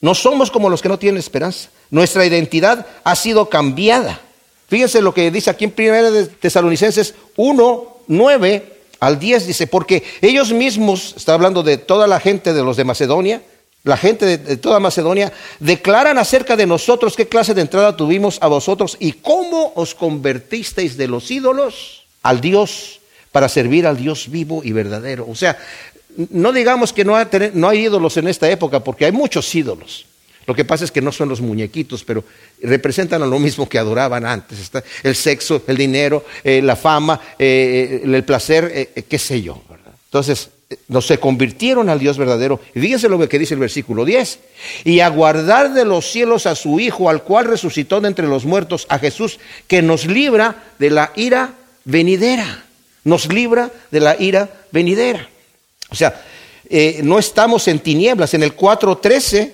[0.00, 1.68] No somos como los que no tienen esperanza.
[1.90, 4.20] Nuestra identidad ha sido cambiada.
[4.66, 9.46] Fíjense lo que dice aquí en 1 Tesalonicenses 1, 9 al 10.
[9.46, 13.42] Dice, porque ellos mismos, está hablando de toda la gente de los de Macedonia,
[13.84, 18.38] la gente de, de toda Macedonia, declaran acerca de nosotros qué clase de entrada tuvimos
[18.40, 23.01] a vosotros y cómo os convertisteis de los ídolos al Dios
[23.32, 25.26] para servir al Dios vivo y verdadero.
[25.28, 25.58] O sea,
[26.30, 30.06] no digamos que no hay, ídolos en esta época, porque hay muchos ídolos.
[30.46, 32.24] Lo que pasa es que no son los muñequitos, pero
[32.62, 34.70] representan a lo mismo que adoraban antes.
[35.02, 39.62] El sexo, el dinero, eh, la fama, eh, el placer, eh, qué sé yo.
[40.06, 40.50] Entonces,
[40.88, 42.60] no se convirtieron al Dios verdadero.
[42.74, 44.40] Y fíjense lo que dice el versículo 10.
[44.84, 48.44] Y a guardar de los cielos a su Hijo, al cual resucitó de entre los
[48.44, 52.64] muertos, a Jesús, que nos libra de la ira venidera.
[53.04, 55.28] Nos libra de la ira venidera.
[55.90, 56.22] O sea,
[57.02, 58.34] no estamos en tinieblas.
[58.34, 59.52] En el 4.13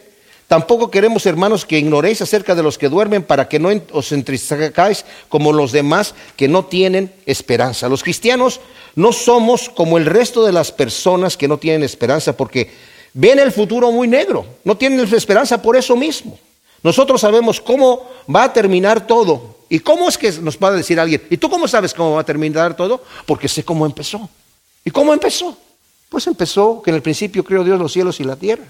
[0.48, 5.04] Tampoco queremos, hermanos, que ignoréis acerca de los que duermen para que no os entristezcáis
[5.28, 7.86] como los demás que no tienen esperanza.
[7.90, 8.58] Los cristianos
[8.96, 12.70] no somos como el resto de las personas que no tienen esperanza porque
[13.12, 14.46] ven el futuro muy negro.
[14.64, 16.38] No tienen esperanza por eso mismo.
[16.82, 19.57] Nosotros sabemos cómo va a terminar todo.
[19.68, 21.22] ¿Y cómo es que nos a decir alguien?
[21.30, 23.02] ¿Y tú cómo sabes cómo va a terminar todo?
[23.26, 24.28] Porque sé cómo empezó.
[24.84, 25.56] ¿Y cómo empezó?
[26.08, 28.64] Pues empezó que en el principio creó Dios los cielos y la tierra.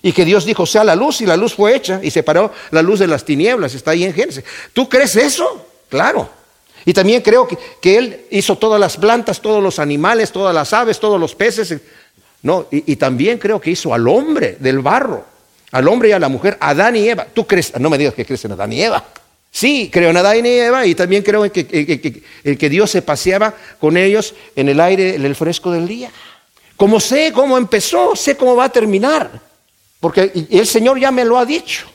[0.00, 2.82] Y que Dios dijo, sea la luz, y la luz fue hecha, y separó la
[2.82, 4.44] luz de las tinieblas, está ahí en Génesis.
[4.72, 5.66] ¿Tú crees eso?
[5.88, 6.30] Claro.
[6.84, 11.00] Y también creo que, Él hizo todas las plantas, todos los animales, todas las aves,
[11.00, 11.80] todos los peces.
[12.42, 15.24] No, y, también creo que hizo al hombre del barro,
[15.72, 17.26] al hombre y a la mujer, Adán y Eva.
[17.34, 17.76] ¿Tú crees?
[17.80, 19.04] No me digas que crees en Adán y Eva.
[19.58, 23.52] Sí, creo en Adán y Eva y también creo en que, que Dios se paseaba
[23.80, 26.12] con ellos en el aire, en el fresco del día.
[26.76, 29.28] Como sé cómo empezó, sé cómo va a terminar.
[29.98, 31.88] Porque el Señor ya me lo ha dicho.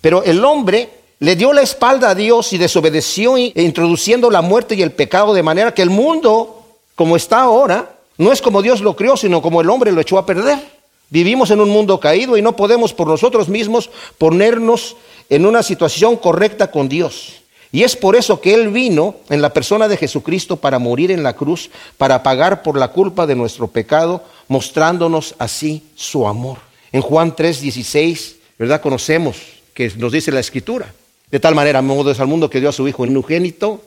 [0.00, 4.82] Pero el hombre le dio la espalda a Dios y desobedeció introduciendo la muerte y
[4.82, 8.96] el pecado de manera que el mundo, como está ahora, no es como Dios lo
[8.96, 10.77] creó, sino como el hombre lo echó a perder.
[11.10, 14.96] Vivimos en un mundo caído y no podemos por nosotros mismos ponernos
[15.30, 17.42] en una situación correcta con Dios.
[17.70, 21.22] Y es por eso que Él vino en la persona de Jesucristo para morir en
[21.22, 26.58] la cruz, para pagar por la culpa de nuestro pecado, mostrándonos así su amor.
[26.92, 28.80] En Juan 3, 16, ¿verdad?
[28.80, 29.36] Conocemos
[29.74, 30.94] que nos dice la escritura.
[31.30, 33.82] De tal manera modo es al mundo que dio a su Hijo unigénito,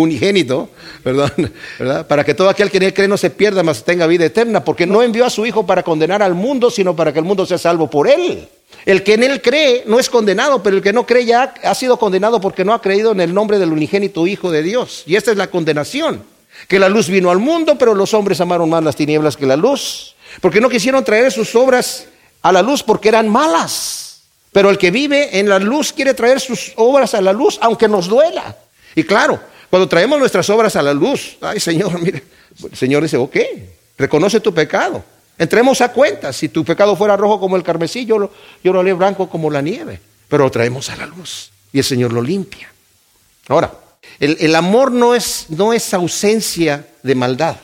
[0.00, 0.68] unigénito,
[1.02, 2.06] perdón, ¿verdad?
[2.06, 4.64] Para que todo aquel que en él cree no se pierda, mas tenga vida eterna,
[4.64, 7.46] porque no envió a su Hijo para condenar al mundo, sino para que el mundo
[7.46, 8.48] sea salvo por él.
[8.86, 11.74] El que en él cree no es condenado, pero el que no cree ya ha
[11.74, 15.02] sido condenado porque no ha creído en el nombre del unigénito Hijo de Dios.
[15.06, 16.22] Y esta es la condenación,
[16.68, 19.56] que la luz vino al mundo, pero los hombres amaron más las tinieblas que la
[19.56, 22.06] luz porque no quisieron traer sus obras
[22.42, 24.22] a la luz porque eran malas.
[24.52, 27.88] Pero el que vive en la luz quiere traer sus obras a la luz, aunque
[27.88, 28.56] nos duela.
[28.94, 32.24] Y claro, cuando traemos nuestras obras a la luz, ay Señor, mire,
[32.70, 33.36] el Señor dice, ok,
[33.96, 35.02] reconoce tu pecado.
[35.38, 38.30] Entremos a cuenta, si tu pecado fuera rojo como el carmesí, yo lo,
[38.62, 40.00] yo haré blanco como la nieve.
[40.28, 42.70] Pero lo traemos a la luz y el Señor lo limpia.
[43.48, 43.72] Ahora,
[44.18, 47.56] el, amor no es, no es ausencia de maldad.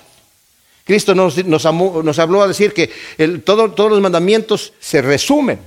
[0.85, 2.91] Cristo nos, habló a decir que
[3.45, 5.61] todos los mandamientos se resumen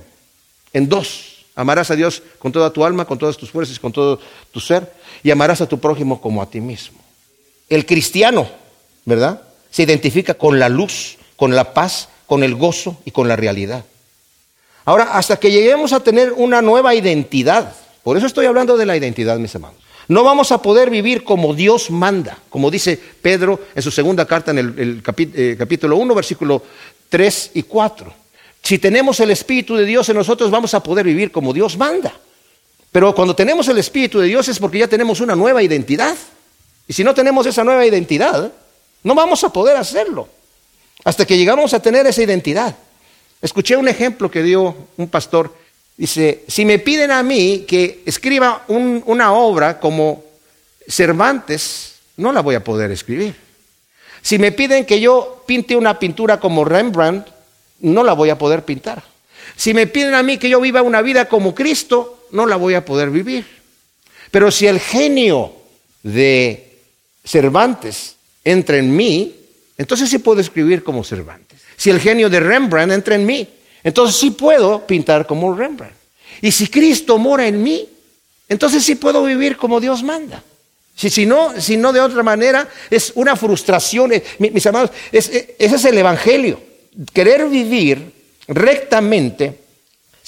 [0.72, 1.44] en dos.
[1.54, 4.18] Amarás a Dios con toda tu alma, con todas tus fuerzas, con todo
[4.50, 6.98] tu ser, y amarás a tu prójimo como a ti mismo.
[7.68, 8.48] El cristiano,
[9.04, 9.42] ¿verdad?
[9.70, 13.84] Se identifica con la luz, con la paz, con el gozo y con la realidad.
[14.84, 18.96] Ahora, hasta que lleguemos a tener una nueva identidad, por eso estoy hablando de la
[18.96, 19.78] identidad, mis hermanos.
[20.08, 24.50] No vamos a poder vivir como Dios manda, como dice Pedro en su segunda carta
[24.50, 26.62] en el, eh, capítulo 1, versículo
[27.08, 28.12] 3 y 4.
[28.62, 32.12] Si tenemos el Espíritu de Dios en nosotros, vamos a poder vivir como Dios manda.
[32.92, 36.16] Pero cuando tenemos el Espíritu de Dios es porque ya tenemos una nueva identidad.
[36.88, 38.52] Y si no tenemos esa nueva identidad,
[39.02, 40.28] no vamos a poder hacerlo.
[41.04, 42.76] Hasta que llegamos a tener esa identidad.
[43.40, 45.54] Escuché un ejemplo que dio un pastor
[46.00, 50.24] Dice, si me piden a mí que escriba una obra como
[50.88, 53.36] Cervantes, no la voy a poder escribir.
[54.22, 57.28] Si me piden que yo pinte una pintura como Rembrandt,
[57.80, 59.02] no la voy a poder pintar.
[59.56, 62.74] Si me piden a mí que yo viva una vida como Cristo, no la voy
[62.74, 63.44] a poder vivir.
[64.30, 65.52] Pero si el genio
[66.02, 66.78] de
[67.24, 69.34] Cervantes entra en mí,
[69.76, 71.60] entonces sí puedo escribir como Cervantes.
[71.76, 73.48] Si el genio de Rembrandt entra en mí,
[73.82, 75.96] entonces sí puedo pintar como Rembrandt.
[76.42, 77.88] Y si Cristo mora en mí,
[78.48, 80.42] entonces sí puedo vivir como Dios manda.
[80.94, 84.12] Si, no, si no de otra manera, es una frustración.
[84.12, 86.60] Eh, mis hermanos, eh, ese es el Evangelio.
[87.14, 88.12] Querer vivir
[88.48, 89.56] rectamente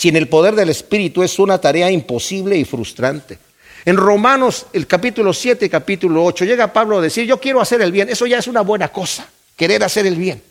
[0.02, 3.38] sin el poder del Espíritu es una tarea imposible y frustrante.
[3.84, 7.92] En Romanos, el capítulo 7, capítulo 8, llega Pablo a decir, yo quiero hacer el
[7.92, 8.08] bien.
[8.08, 10.42] Eso ya es una buena cosa, querer hacer el bien.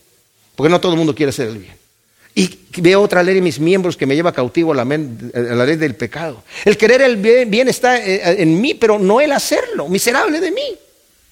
[0.55, 1.75] Porque no todo el mundo quiere hacer el bien.
[2.33, 5.95] Y veo otra ley en mis miembros que me lleva cautivo a la, ley del
[5.95, 6.45] pecado.
[6.63, 9.89] El querer el bien, está eh, en mí, pero no el hacerlo.
[9.89, 10.77] Miserable de mí.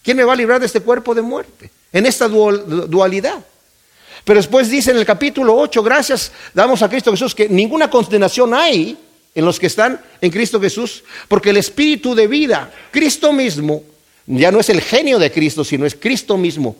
[0.03, 1.71] ¿Quién me va a librar de este cuerpo de muerte?
[1.93, 3.45] En esta dualidad.
[4.23, 8.53] Pero después dice en el capítulo 8, gracias damos a Cristo Jesús, que ninguna condenación
[8.53, 8.97] hay
[9.34, 13.84] en los que están en Cristo Jesús, porque el espíritu de vida, Cristo mismo,
[14.25, 16.75] ya no es el genio de Cristo, sino es Cristo mismo,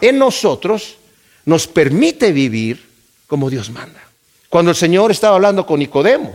[0.00, 0.96] en nosotros
[1.44, 2.82] nos permite vivir
[3.26, 4.00] como Dios manda.
[4.48, 6.34] Cuando el Señor estaba hablando con Nicodemo,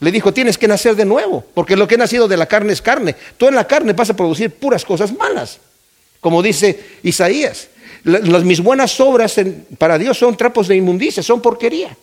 [0.00, 2.72] le dijo, tienes que nacer de nuevo, porque lo que ha nacido de la carne
[2.72, 3.14] es carne.
[3.36, 5.60] Tú en la carne vas a producir puras cosas malas,
[6.20, 7.68] como dice Isaías.
[8.04, 9.34] Las, mis buenas obras
[9.78, 11.96] para Dios son trapos de inmundicia, son porquería.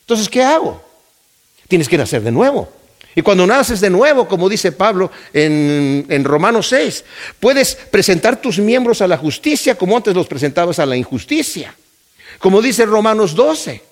[0.00, 0.82] Entonces, ¿qué hago?
[1.68, 2.68] Tienes que nacer de nuevo.
[3.14, 7.04] Y cuando naces de nuevo, como dice Pablo en, en, Romanos 6,
[7.38, 11.74] puedes presentar tus miembros a la justicia como antes los presentabas a la injusticia.
[12.38, 13.82] Como dice Romanos 12,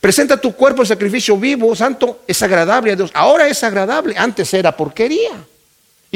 [0.00, 3.10] Presenta tu cuerpo en sacrificio vivo, santo, es agradable a Dios.
[3.14, 5.44] Ahora es agradable, antes era porquería.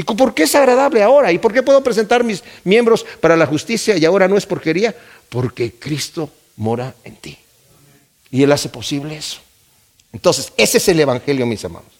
[0.00, 1.30] ¿Y por qué es agradable ahora?
[1.30, 4.96] ¿Y por qué puedo presentar mis miembros para la justicia y ahora no es porquería?
[5.28, 7.36] Porque Cristo mora en ti.
[8.30, 9.40] Y Él hace posible eso.
[10.10, 11.90] Entonces, ese es el Evangelio, mis hermanos.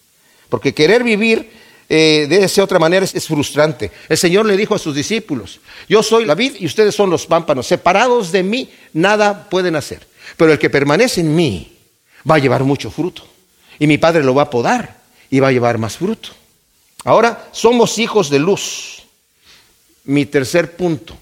[0.48, 1.50] Porque querer vivir
[1.90, 3.90] eh, de esa otra manera es, es, frustrante.
[4.08, 7.26] El Señor le dijo a sus discípulos, yo soy la vid y ustedes son los
[7.26, 7.66] pámpanos.
[7.66, 10.06] Separados de mí, nada pueden hacer.
[10.38, 11.76] Pero el que permanece en mí
[12.28, 13.28] va a llevar mucho fruto.
[13.78, 16.39] Y mi Padre lo va a podar y va a llevar más fruto.
[17.04, 19.04] Ahora somos hijos de luz.
[20.04, 21.14] Mi tercer punto,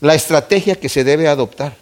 [0.00, 1.76] la estrategia que se debe adoptar.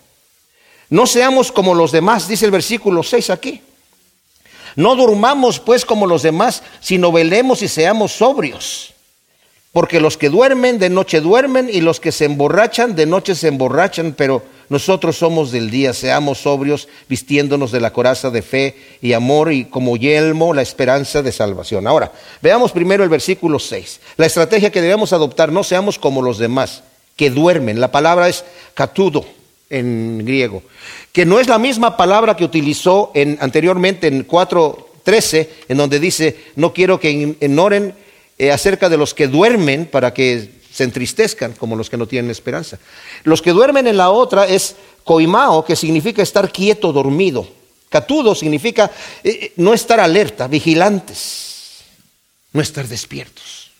[0.90, 3.62] No seamos como los demás, dice el versículo 6 aquí.
[4.77, 8.92] No durmamos pues como los demás, sino velemos y seamos sobrios.
[9.72, 13.48] Porque los que duermen de noche duermen y los que se emborrachan de noche se
[13.48, 19.12] emborrachan, pero nosotros somos del día, seamos sobrios, vistiéndonos de la coraza de fe y
[19.12, 21.87] amor y como yelmo la esperanza de salvación.
[21.87, 24.00] Ahora, veamos primero el versículo 6.
[24.16, 26.85] La estrategia que debemos adoptar, no seamos como los demás,
[27.16, 27.80] que duermen.
[27.80, 29.26] La palabra es catudo
[29.68, 30.62] en griego,
[31.12, 36.38] que no es la misma palabra que utilizó en, anteriormente en 4.13, en donde dice,
[36.56, 37.94] no quiero que ignoren
[38.38, 42.30] eh, acerca de los que duermen para que se entristezcan como los que no tienen
[42.30, 42.78] esperanza.
[43.24, 47.46] Los que duermen en la otra es coimao, que significa estar quieto, dormido.
[47.88, 48.90] Catudo significa
[49.22, 51.82] eh, eh, no estar alerta, vigilantes,
[52.52, 53.70] no estar despiertos.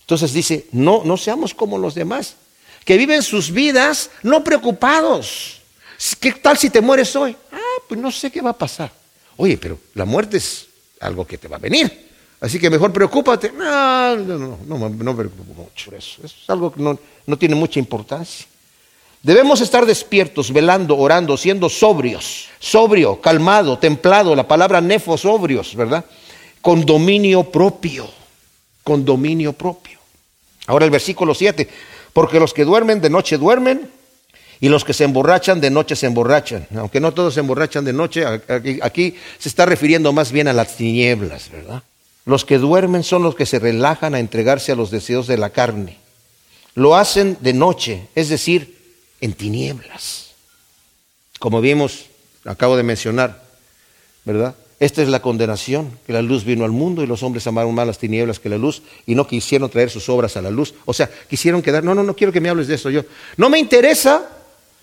[0.00, 2.36] Entonces dice, no, no seamos como los demás,
[2.86, 5.60] que viven sus vidas no preocupados.
[6.18, 7.36] ¿Qué tal si te mueres hoy?
[7.52, 8.90] Ah, pues no sé qué va a pasar.
[9.36, 10.66] Oye, pero la muerte es
[11.00, 12.08] algo que te va a venir.
[12.40, 13.52] Así que mejor preocúpate.
[13.52, 16.20] No, no, no, no, preocupo mucho eso.
[16.24, 18.46] Eso es algo que no, no tiene mucha importancia.
[19.22, 26.04] Debemos estar despiertos, velando, orando, siendo sobrios, sobrio, calmado, templado, la palabra nefo, sobrios, ¿verdad?
[26.60, 28.08] Con dominio propio,
[28.84, 29.98] con dominio propio.
[30.68, 31.68] Ahora el versículo 7,
[32.12, 33.90] porque los que duermen de noche duermen
[34.60, 36.68] y los que se emborrachan de noche se emborrachan.
[36.76, 38.24] Aunque no todos se emborrachan de noche,
[38.82, 41.82] aquí se está refiriendo más bien a las tinieblas, ¿verdad?
[42.28, 45.48] Los que duermen son los que se relajan a entregarse a los deseos de la
[45.48, 45.96] carne.
[46.74, 48.76] Lo hacen de noche, es decir,
[49.22, 50.32] en tinieblas.
[51.38, 52.04] Como vimos,
[52.44, 53.42] acabo de mencionar,
[54.26, 54.54] ¿verdad?
[54.78, 57.86] Esta es la condenación, que la luz vino al mundo y los hombres amaron más
[57.86, 60.74] las tinieblas que la luz y no quisieron traer sus obras a la luz.
[60.84, 63.04] O sea, quisieron quedar, no, no, no quiero que me hables de eso yo.
[63.38, 64.28] No me interesa,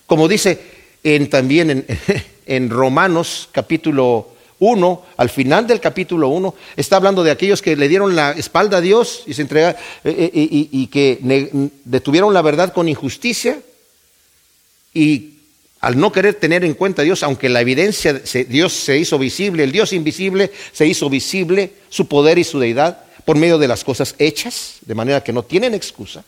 [0.08, 0.60] como dice
[1.04, 1.86] en, también en,
[2.48, 7.88] en Romanos capítulo 1, al final del capítulo 1, está hablando de aquellos que le
[7.88, 11.20] dieron la espalda a Dios y se entregaron eh, eh, y, que
[11.84, 13.60] detuvieron la verdad con injusticia
[14.94, 15.32] y
[15.82, 19.20] al no querer tener en cuenta a Dios, aunque la evidencia, de Dios se hizo
[19.20, 23.68] visible, el Dios invisible se hizo visible, su poder y su deidad, por medio de
[23.68, 26.24] las cosas hechas, de manera que no tienen excusa,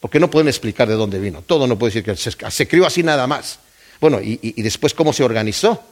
[0.00, 1.42] porque no pueden explicar de dónde vino.
[1.46, 3.58] Todo no puede decir que se, se crió así nada más.
[4.00, 5.82] Bueno, y después cómo se organizó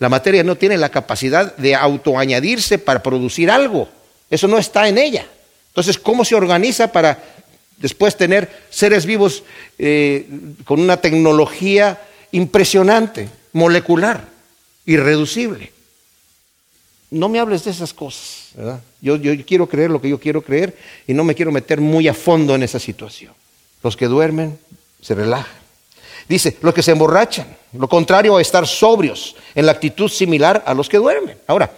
[0.00, 3.86] la materia no tiene la capacidad de autoañadirse para producir algo.
[4.30, 5.26] Eso no está en ella.
[5.68, 7.22] Entonces, ¿cómo se organiza para
[7.76, 9.44] después tener seres vivos
[9.78, 10.26] eh,
[10.64, 12.00] con una tecnología
[12.32, 14.24] impresionante, molecular,
[14.86, 15.70] irreducible?
[17.10, 18.52] No me hables de esas cosas.
[19.02, 22.14] yo quiero creer lo que yo quiero creer y no me quiero meter muy a
[22.14, 23.34] fondo en esa situación.
[23.82, 24.58] Los que duermen
[25.02, 25.59] se relajan
[26.28, 30.74] Dice, los que se emborrachan, lo contrario a estar sobrios, en la actitud similar a
[30.74, 31.38] los que duermen.
[31.46, 31.70] Ahora,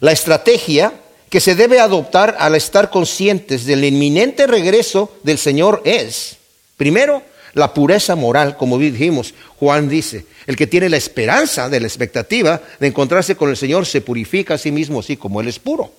[0.00, 0.92] la estrategia
[1.28, 6.36] que se debe adoptar al estar conscientes del inminente regreso del Señor es,
[6.76, 7.22] primero,
[7.54, 12.60] la pureza moral, como dijimos, Juan dice, el que tiene la esperanza de la expectativa
[12.80, 15.90] de encontrarse con el Señor se purifica a sí mismo así como Él es puro.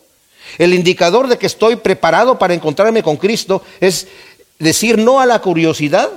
[0.58, 4.08] El indicador de que estoy preparado para encontrarme con Cristo es
[4.60, 6.10] decir no a la curiosidad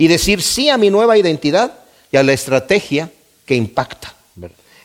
[0.00, 1.74] y decir sí a mi nueva identidad
[2.10, 3.10] y a la estrategia
[3.44, 4.14] que impacta.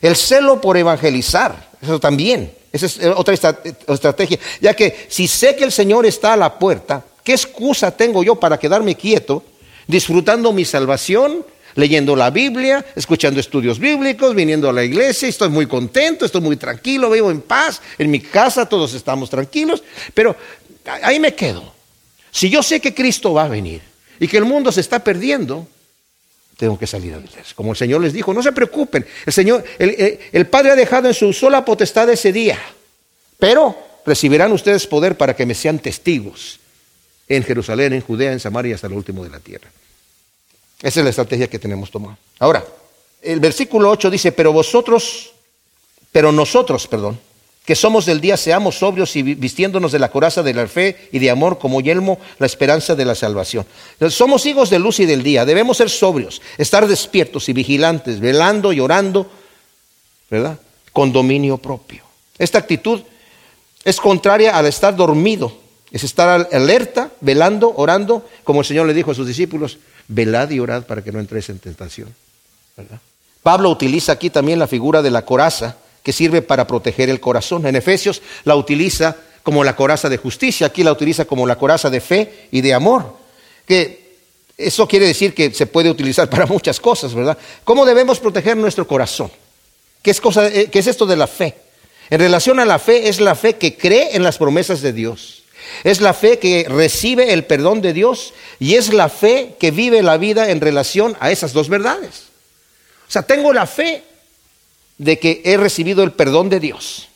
[0.02, 5.64] El celo por evangelizar, eso también, esa es otra estrategia, ya que si sé que
[5.64, 9.42] el Señor está a la puerta, ¿qué excusa tengo yo para quedarme quieto,
[9.86, 11.46] disfrutando mi salvación
[11.76, 16.58] leyendo la Biblia, escuchando estudios bíblicos, viniendo a la iglesia, estoy muy contento, estoy muy
[16.58, 20.36] tranquilo, vivo en paz, en mi casa todos estamos tranquilos, pero
[21.02, 21.72] ahí me quedo.
[22.30, 25.66] Si yo sé que Cristo va a venir y que el mundo se está perdiendo,
[26.56, 27.42] tengo que salir adelante.
[27.54, 31.08] Como el Señor les dijo, no se preocupen, el Señor, el, el Padre ha dejado
[31.08, 32.58] en su sola potestad ese día,
[33.38, 36.60] pero recibirán ustedes poder para que me sean testigos
[37.28, 39.68] en Jerusalén, en Judea, en Samaria hasta el último de la tierra.
[40.82, 42.16] Esa es la estrategia que tenemos tomar.
[42.38, 42.64] Ahora,
[43.22, 45.32] el versículo 8 dice, pero vosotros,
[46.12, 47.18] pero nosotros, perdón,
[47.66, 51.18] que somos del día, seamos sobrios y vistiéndonos de la coraza de la fe y
[51.18, 53.66] de amor como yelmo, la esperanza de la salvación.
[54.08, 58.72] Somos hijos de luz y del día, debemos ser sobrios, estar despiertos y vigilantes, velando
[58.72, 59.28] y orando,
[60.30, 60.60] ¿verdad?
[60.92, 62.04] Con dominio propio.
[62.38, 63.02] Esta actitud
[63.84, 65.52] es contraria al estar dormido,
[65.90, 70.60] es estar alerta, velando, orando, como el Señor le dijo a sus discípulos, velad y
[70.60, 72.14] orad para que no entréis en tentación.
[73.42, 77.66] Pablo utiliza aquí también la figura de la coraza que sirve para proteger el corazón.
[77.66, 81.90] En Efesios la utiliza como la coraza de justicia, aquí la utiliza como la coraza
[81.90, 83.16] de fe y de amor.
[83.66, 84.14] Que
[84.56, 87.36] eso quiere decir que se puede utilizar para muchas cosas, ¿verdad?
[87.64, 89.32] ¿Cómo debemos proteger nuestro corazón?
[90.00, 91.56] ¿Qué es, cosa, eh, qué es esto de la fe?
[92.08, 95.42] En relación a la fe es la fe que cree en las promesas de Dios.
[95.82, 100.04] Es la fe que recibe el perdón de Dios y es la fe que vive
[100.04, 102.26] la vida en relación a esas dos verdades.
[103.08, 104.04] O sea, tengo la fe
[104.98, 107.08] de que he recibido el perdón de Dios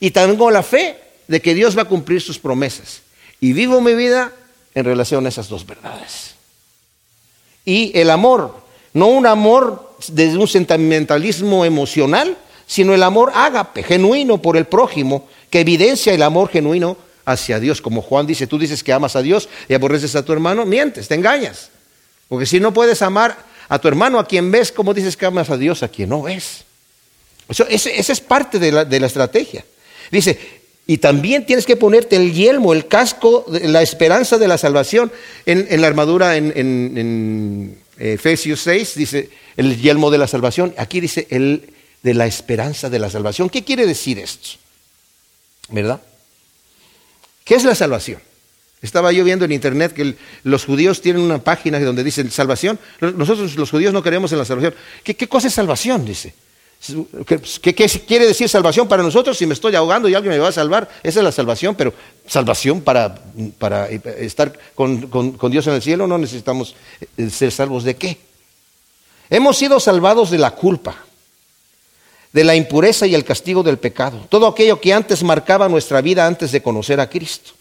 [0.00, 0.98] y tengo la fe
[1.28, 3.02] de que Dios va a cumplir sus promesas
[3.40, 4.32] y vivo mi vida
[4.74, 6.34] en relación a esas dos verdades.
[7.64, 8.56] Y el amor,
[8.92, 15.28] no un amor desde un sentimentalismo emocional, sino el amor ágape, genuino por el prójimo,
[15.50, 17.80] que evidencia el amor genuino hacia Dios.
[17.80, 21.08] Como Juan dice, tú dices que amas a Dios y aborreces a tu hermano, mientes,
[21.08, 21.70] te engañas.
[22.28, 23.36] Porque si no puedes amar
[23.68, 26.22] a tu hermano a quien ves, ¿cómo dices que amas a Dios a quien no
[26.22, 26.64] ves?
[27.48, 29.64] Eso, esa es parte de la, estrategia.
[30.10, 30.38] Dice,
[30.86, 35.12] y también tienes que ponerte el yelmo, el casco, la esperanza de la salvación
[35.46, 40.74] en, la armadura en, en, Efesios 6, dice el yelmo de la salvación.
[40.76, 41.72] Aquí dice el
[42.02, 43.48] de la esperanza de la salvación.
[43.48, 44.58] ¿Qué quiere decir esto?
[45.68, 46.00] ¿Verdad?
[47.44, 48.20] ¿Qué es la salvación?
[48.82, 52.80] Estaba yo viendo en internet que los judíos tienen una página donde dicen salvación.
[53.00, 54.74] Nosotros los judíos no creemos en la salvación.
[55.04, 56.04] ¿Qué, cosa es salvación?
[56.04, 56.34] Dice.
[57.26, 57.74] ¿Qué,
[58.06, 59.38] quiere decir salvación para nosotros?
[59.38, 61.94] Si me estoy ahogando y alguien me va a salvar, esa es la salvación, pero
[62.26, 63.14] salvación para,
[63.58, 66.74] para estar con, con Dios en el cielo no necesitamos
[67.16, 68.18] eh, ser salvos de qué.
[69.30, 70.96] Hemos sido salvados de la culpa
[72.32, 76.26] de la impureza y el castigo del pecado, todo aquello que antes marcaba nuestra vida
[76.26, 77.52] antes de conocer a Cristo.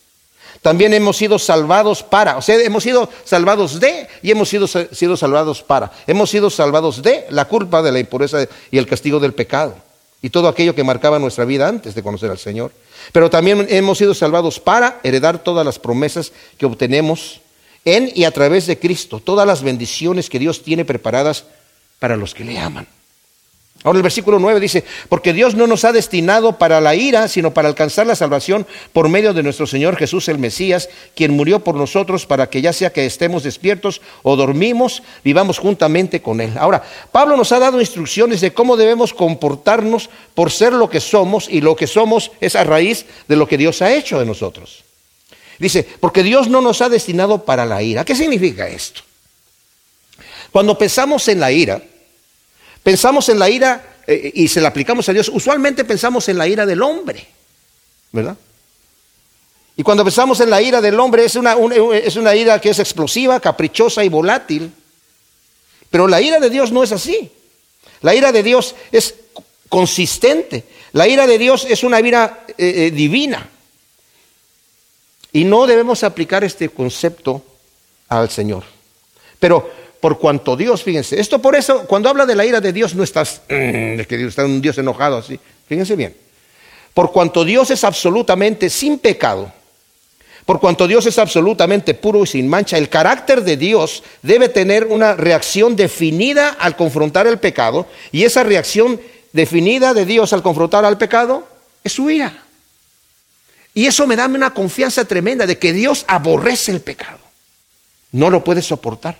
[0.61, 5.17] También hemos sido salvados para, o sea, hemos sido salvados de y hemos sido, sido
[5.17, 5.91] salvados para.
[6.05, 9.75] Hemos sido salvados de la culpa de la impureza y el castigo del pecado
[10.21, 12.71] y todo aquello que marcaba nuestra vida antes de conocer al Señor.
[13.11, 17.41] Pero también hemos sido salvados para heredar todas las promesas que obtenemos
[17.83, 21.45] en y a través de Cristo, todas las bendiciones que Dios tiene preparadas
[21.97, 22.87] para los que le aman.
[23.83, 27.51] Ahora el versículo 9 dice, porque Dios no nos ha destinado para la ira, sino
[27.51, 31.73] para alcanzar la salvación por medio de nuestro Señor Jesús el Mesías, quien murió por
[31.73, 36.53] nosotros para que ya sea que estemos despiertos o dormimos, vivamos juntamente con Él.
[36.59, 41.49] Ahora, Pablo nos ha dado instrucciones de cómo debemos comportarnos por ser lo que somos
[41.49, 44.83] y lo que somos es a raíz de lo que Dios ha hecho de nosotros.
[45.57, 48.05] Dice, porque Dios no nos ha destinado para la ira.
[48.05, 49.01] ¿Qué significa esto?
[50.51, 51.81] Cuando pensamos en la ira,
[52.83, 55.29] Pensamos en la ira eh, y se la aplicamos a Dios.
[55.29, 57.27] Usualmente pensamos en la ira del hombre,
[58.11, 58.37] ¿verdad?
[59.77, 61.55] Y cuando pensamos en la ira del hombre es una,
[61.93, 64.71] es una ira que es explosiva, caprichosa y volátil.
[65.89, 67.31] Pero la ira de Dios no es así.
[68.01, 69.15] La ira de Dios es
[69.69, 70.65] consistente.
[70.93, 73.49] La ira de Dios es una ira eh, eh, divina.
[75.33, 77.43] Y no debemos aplicar este concepto
[78.09, 78.63] al Señor.
[79.39, 79.71] Pero
[80.01, 83.03] por cuanto Dios, fíjense, esto por eso, cuando habla de la ira de Dios, no
[83.03, 86.15] estás, mm, de que Dios está un Dios enojado así, fíjense bien,
[86.93, 89.53] por cuanto Dios es absolutamente sin pecado,
[90.45, 94.87] por cuanto Dios es absolutamente puro y sin mancha, el carácter de Dios debe tener
[94.87, 98.99] una reacción definida al confrontar el pecado, y esa reacción
[99.33, 101.47] definida de Dios al confrontar al pecado
[101.83, 102.43] es su ira.
[103.73, 107.19] Y eso me da una confianza tremenda de que Dios aborrece el pecado.
[108.11, 109.17] No lo puede soportar.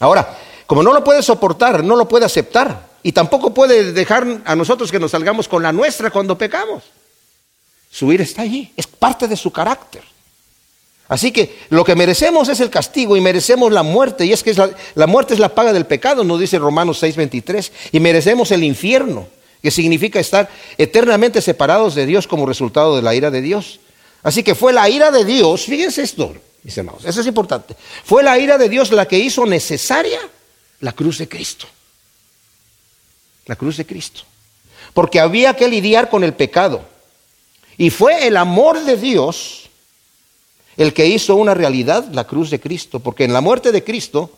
[0.00, 0.36] Ahora,
[0.66, 2.86] como no lo puede soportar, no lo puede aceptar.
[3.02, 6.82] Y tampoco puede dejar a nosotros que nos salgamos con la nuestra cuando pecamos.
[7.90, 10.02] Su ira está allí, es parte de su carácter.
[11.08, 14.26] Así que lo que merecemos es el castigo y merecemos la muerte.
[14.26, 14.54] Y es que
[14.94, 17.70] la, muerte es la paga del pecado, nos dice Romanos 6:23.
[17.92, 19.28] Y merecemos el infierno,
[19.62, 23.78] que significa estar eternamente separados de Dios como resultado de la ira de Dios.
[24.24, 26.34] Así que fue la ira de Dios, fíjense esto,
[26.66, 27.76] mis hermanos, eso es importante.
[28.04, 30.18] Fue la ira de Dios la que hizo necesaria
[30.80, 31.64] la cruz de Cristo.
[33.46, 34.22] La cruz de Cristo.
[34.92, 36.82] Porque había que lidiar con el pecado.
[37.78, 39.70] Y fue el amor de Dios
[40.76, 44.32] el que hizo una realidad la cruz de Cristo, porque en la muerte de Cristo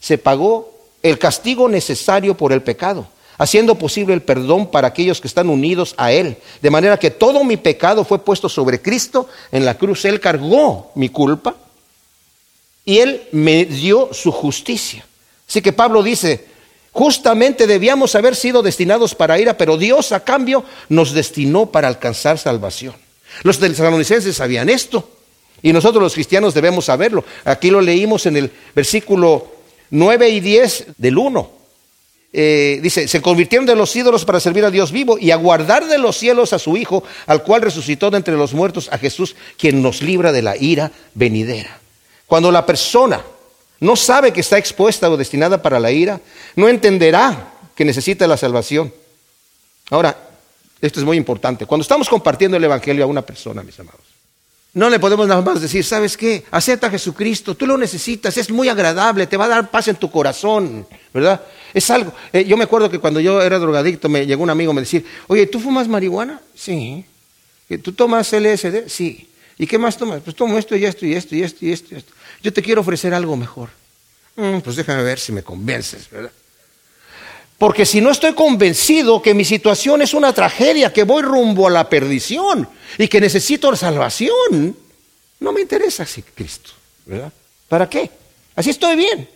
[0.00, 0.74] se pagó
[1.04, 3.06] el castigo necesario por el pecado,
[3.38, 6.38] haciendo posible el perdón para aquellos que están unidos a Él.
[6.60, 10.04] De manera que todo mi pecado fue puesto sobre Cristo en la cruz.
[10.06, 11.54] Él cargó mi culpa
[12.88, 15.04] y Él me dio su justicia.
[15.46, 16.46] Así que Pablo dice,
[16.90, 22.38] justamente debíamos haber sido destinados para ira, pero Dios a cambio nos destinó para alcanzar
[22.38, 22.94] salvación.
[23.42, 25.06] Los tesalonicenses sabían esto.
[25.60, 27.26] Y nosotros los cristianos debemos saberlo.
[27.44, 29.52] Aquí lo leímos en el versículo
[29.90, 31.50] 9 y 10 del 1.
[32.32, 35.86] Eh, dice, se convirtieron de los ídolos para servir a Dios vivo y a guardar
[35.88, 39.36] de los cielos a su Hijo, al cual resucitó de entre los muertos a Jesús,
[39.58, 41.80] quien nos libra de la ira venidera.
[42.28, 43.24] Cuando la persona
[43.80, 46.20] no sabe que está expuesta o destinada para la ira,
[46.56, 48.92] no entenderá que necesita la salvación.
[49.90, 50.14] Ahora,
[50.80, 51.64] esto es muy importante.
[51.64, 54.02] Cuando estamos compartiendo el Evangelio a una persona, mis amados,
[54.74, 56.44] no le podemos nada más decir, ¿sabes qué?
[56.50, 59.96] Acepta a Jesucristo, tú lo necesitas, es muy agradable, te va a dar paz en
[59.96, 61.40] tu corazón, ¿verdad?
[61.72, 62.12] Es algo.
[62.30, 65.02] Eh, yo me acuerdo que cuando yo era drogadicto, me llegó un amigo me decía,
[65.28, 66.42] oye, ¿tú fumas marihuana?
[66.54, 67.06] Sí.
[67.82, 68.88] ¿Tú tomas LSD?
[68.88, 69.28] Sí.
[69.58, 70.20] ¿Y qué más tomas?
[70.22, 71.94] Pues tomo esto y esto y esto y esto y esto.
[71.94, 72.12] Y esto.
[72.42, 73.70] Yo te quiero ofrecer algo mejor.
[74.36, 76.30] Mm, pues déjame ver si me convences, ¿verdad?
[77.58, 81.70] Porque si no estoy convencido que mi situación es una tragedia, que voy rumbo a
[81.70, 84.76] la perdición y que necesito la salvación,
[85.40, 86.70] no me interesa así Cristo,
[87.04, 87.32] ¿verdad?
[87.68, 88.10] ¿Para qué?
[88.54, 89.28] Así estoy bien.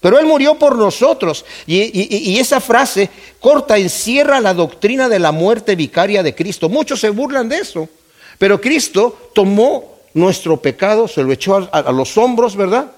[0.00, 1.44] Pero Él murió por nosotros.
[1.66, 6.68] Y, y, esa frase corta encierra la doctrina de la muerte vicaria de Cristo.
[6.68, 7.88] Muchos se burlan de eso.
[8.38, 12.90] Pero Cristo tomó nuestro pecado, se lo echó a los hombros, ¿verdad?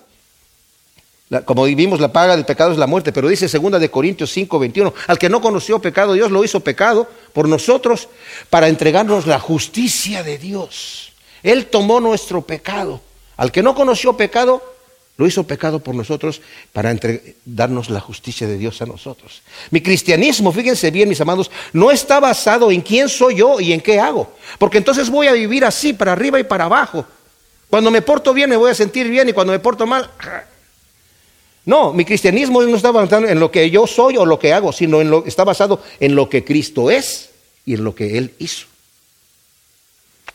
[1.44, 4.58] como vimos, la paga del pecado es la muerte, pero dice 2 de Corintios 5,
[4.58, 8.08] 21, al que no conoció pecado, Dios lo hizo pecado por nosotros
[8.48, 11.12] para entregarnos la justicia de Dios.
[11.42, 13.00] Él tomó nuestro pecado.
[13.36, 14.62] Al que no conoció pecado,
[15.18, 16.40] lo hizo pecado por nosotros
[16.72, 16.96] para
[17.44, 19.42] darnos la justicia de Dios a nosotros.
[19.70, 23.80] Mi cristianismo, fíjense bien, mis amados, no está basado en quién soy yo y en
[23.80, 24.32] qué hago.
[24.58, 27.04] Porque entonces voy a vivir así, para arriba y para abajo.
[27.68, 30.08] Cuando me porto bien me voy a sentir bien y cuando me porto mal,
[31.64, 34.72] no, mi cristianismo no está basado en lo que yo soy o lo que hago,
[34.72, 37.30] sino en lo, está basado en lo que Cristo es
[37.66, 38.66] y en lo que Él hizo.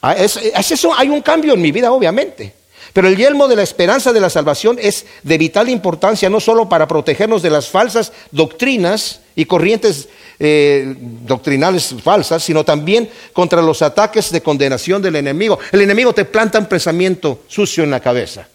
[0.01, 2.62] Ah, es, eso, hay un cambio en mi vida, obviamente.
[2.93, 6.69] Pero el yelmo de la esperanza de la salvación es de vital importancia no solo
[6.69, 10.07] para protegernos de las falsas doctrinas y corrientes
[10.39, 15.57] eh, doctrinales falsas, sino también contra los ataques de condenación del enemigo.
[15.71, 18.47] El enemigo te planta un pensamiento sucio en la cabeza,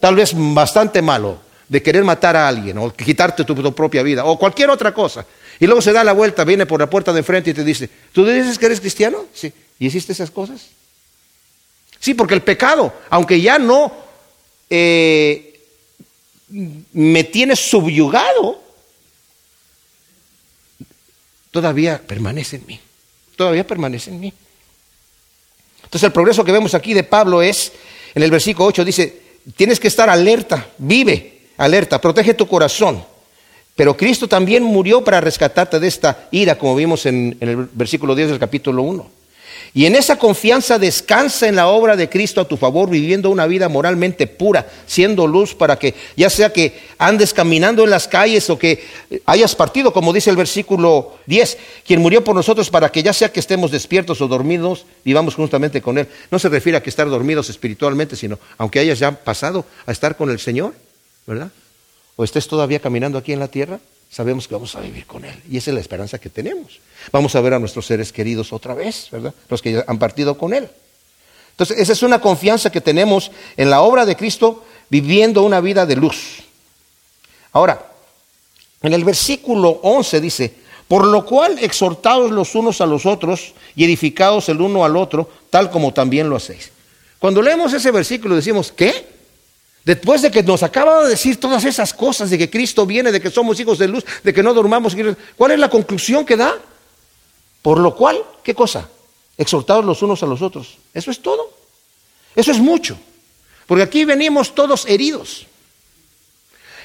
[0.00, 1.38] tal vez bastante malo,
[1.68, 5.26] de querer matar a alguien o quitarte tu, propia vida o cualquier otra cosa.
[5.60, 7.90] Y luego se da la vuelta, viene por la puerta de enfrente y te dice,
[8.12, 9.26] ¿tú dices que eres cristiano?
[9.34, 9.52] Sí.
[9.78, 10.68] ¿Y hiciste esas cosas?
[12.00, 13.92] Sí, porque el pecado, aunque ya no
[14.70, 15.60] eh,
[16.92, 18.62] me tiene subyugado,
[21.50, 22.80] todavía permanece en mí.
[23.36, 24.32] Todavía permanece en mí.
[25.84, 27.72] Entonces el progreso que vemos aquí de Pablo es,
[28.14, 29.22] en el versículo 8 dice,
[29.56, 33.02] tienes que estar alerta, vive, alerta, protege tu corazón.
[33.74, 38.30] Pero Cristo también murió para rescatarte de esta ira, como vimos en, el versículo 10
[38.30, 39.10] del capítulo 1.
[39.74, 43.46] Y en esa confianza descansa en la obra de Cristo a tu favor, viviendo una
[43.46, 48.48] vida moralmente pura, siendo luz para que, ya sea que andes caminando en las calles
[48.50, 48.84] o que
[49.26, 53.32] hayas partido, como dice el versículo 10, quien murió por nosotros para que ya sea
[53.32, 56.08] que estemos despiertos o dormidos, vivamos justamente con Él.
[56.30, 60.16] No se refiere a que estar dormidos espiritualmente, sino aunque hayas ya pasado a estar
[60.16, 60.74] con el Señor.
[61.28, 61.50] ¿verdad?
[62.16, 63.78] O estés todavía caminando aquí en la tierra,
[64.10, 65.42] sabemos que vamos a vivir con Él.
[65.50, 66.80] Y esa es la esperanza que tenemos.
[67.12, 69.34] Vamos a ver a nuestros seres queridos otra vez, ¿verdad?
[69.48, 70.68] Los que ya han partido con Él.
[71.50, 75.86] Entonces, esa es una confianza que tenemos en la obra de Cristo viviendo una vida
[75.86, 76.38] de luz.
[77.52, 77.84] Ahora,
[78.82, 80.54] en el versículo 11 dice,
[80.86, 85.28] Por lo cual exhortaos los unos a los otros y edificaos el uno al otro,
[85.50, 86.70] tal como también lo hacéis.
[87.18, 89.17] Cuando leemos ese versículo decimos, ¿qué?
[89.88, 93.22] Después de que nos acaba de decir todas esas cosas, de que Cristo viene, de
[93.22, 94.94] que somos hijos de luz, de que no dormamos,
[95.34, 96.54] ¿cuál es la conclusión que da?
[97.62, 98.86] Por lo cual, ¿qué cosa?
[99.38, 100.76] Exhortados los unos a los otros.
[100.92, 101.54] Eso es todo.
[102.36, 102.98] Eso es mucho.
[103.66, 105.46] Porque aquí venimos todos heridos.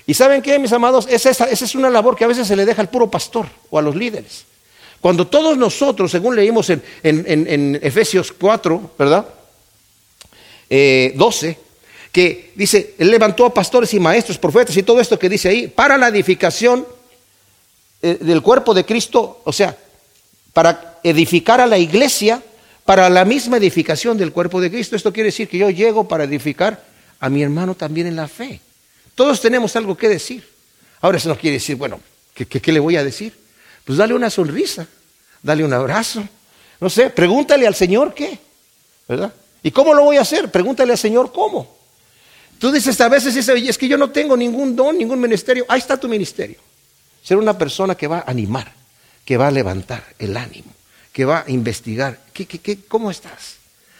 [0.08, 2.82] Y saben qué, mis amados, esa, es una labor que a veces se le deja
[2.82, 4.46] al puro pastor o a los líderes.
[5.02, 9.28] Cuando todos nosotros, según leímos en, Efesios 4, ¿verdad?
[10.70, 11.58] 12, eh,
[12.14, 15.68] que dice, Él levantó a pastores y maestros, profetas y todo esto que dice ahí,
[15.68, 16.86] para la edificación
[18.04, 19.76] eh, del cuerpo de Cristo, o sea,
[20.54, 22.40] para edificar a la iglesia,
[22.86, 24.96] para la misma edificación del cuerpo de Cristo.
[24.96, 26.86] Esto quiere decir que yo llego para edificar
[27.20, 28.62] a mi hermano también en la fe.
[29.16, 30.48] Todos tenemos algo que decir.
[31.02, 32.00] Ahora eso no quiere decir, bueno,
[32.36, 33.34] ¿qué, le voy a decir?
[33.86, 34.88] Pues dale una sonrisa,
[35.42, 36.24] dale un abrazo,
[36.80, 38.38] no sé, pregúntale al Señor qué,
[39.08, 39.34] ¿verdad?
[39.64, 40.52] ¿Y cómo lo voy a hacer?
[40.52, 41.83] Pregúntale al Señor cómo.
[42.60, 45.66] Tú dices a veces, es que yo no tengo ningún don, ningún ministerio.
[45.68, 46.58] Ahí está tu ministerio.
[47.22, 48.72] Ser una persona que va a animar,
[49.26, 50.72] que va a levantar el ánimo,
[51.12, 52.20] que va a investigar.
[52.34, 53.56] ¿Qué, qué, cómo estás?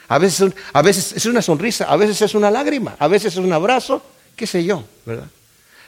[0.08, 3.40] A veces, a veces es una sonrisa, a veces es una lágrima, a veces es
[3.40, 4.04] un abrazo,
[4.36, 5.28] qué sé yo, ¿verdad?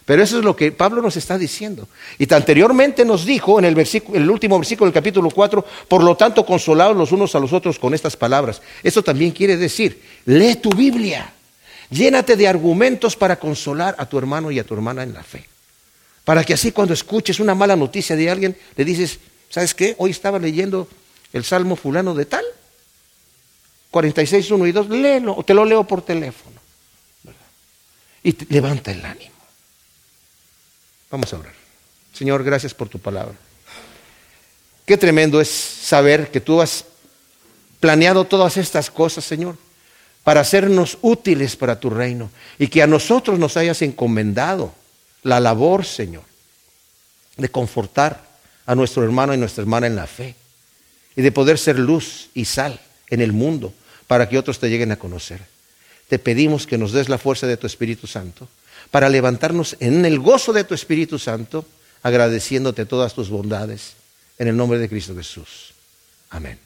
[0.06, 1.88] Pero eso es lo que Pablo nos está diciendo.
[2.20, 6.16] Y anteriormente nos dijo en el, versículo, el último versículo del capítulo 4, por lo
[6.16, 8.62] tanto, consolados los unos a los otros con estas palabras.
[8.84, 11.34] Eso también quiere decir, lee tu Biblia,
[11.90, 15.48] llénate de argumentos para consolar a tu hermano y a tu hermana en la fe.
[16.24, 19.20] Para que así cuando escuches una mala noticia de alguien, le dices,
[19.50, 19.96] ¿sabes qué?
[19.98, 20.88] Hoy estaba leyendo
[21.34, 22.46] el Salmo fulano de tal.
[23.92, 26.56] 46, 1 y 2, léelo, o te lo leo por teléfono
[28.26, 29.36] y levanta el ánimo.
[31.12, 31.54] Vamos a orar.
[32.12, 33.36] Señor, gracias por tu palabra.
[34.86, 36.86] Qué tremendo es saber que tú has
[37.80, 39.58] planeado todas estas cosas, Señor,
[40.26, 44.76] para hacernos útiles para tu reino y que a nosotros nos hayas encomendado
[45.24, 46.24] la labor, Señor,
[47.38, 48.22] de confortar
[48.66, 50.36] a nuestro hermano y nuestra hermana en la fe
[51.16, 53.74] y de poder ser luz y sal en el mundo
[54.08, 55.40] para que otros te lleguen a conocer
[56.08, 58.48] te pedimos que nos des la fuerza de tu Espíritu Santo
[58.92, 61.66] para levantarnos en el gozo de tu Espíritu Santo,
[62.04, 63.94] agradeciéndote todas tus bondades.
[64.38, 65.74] En el nombre de Cristo Jesús.
[66.30, 66.65] Amén.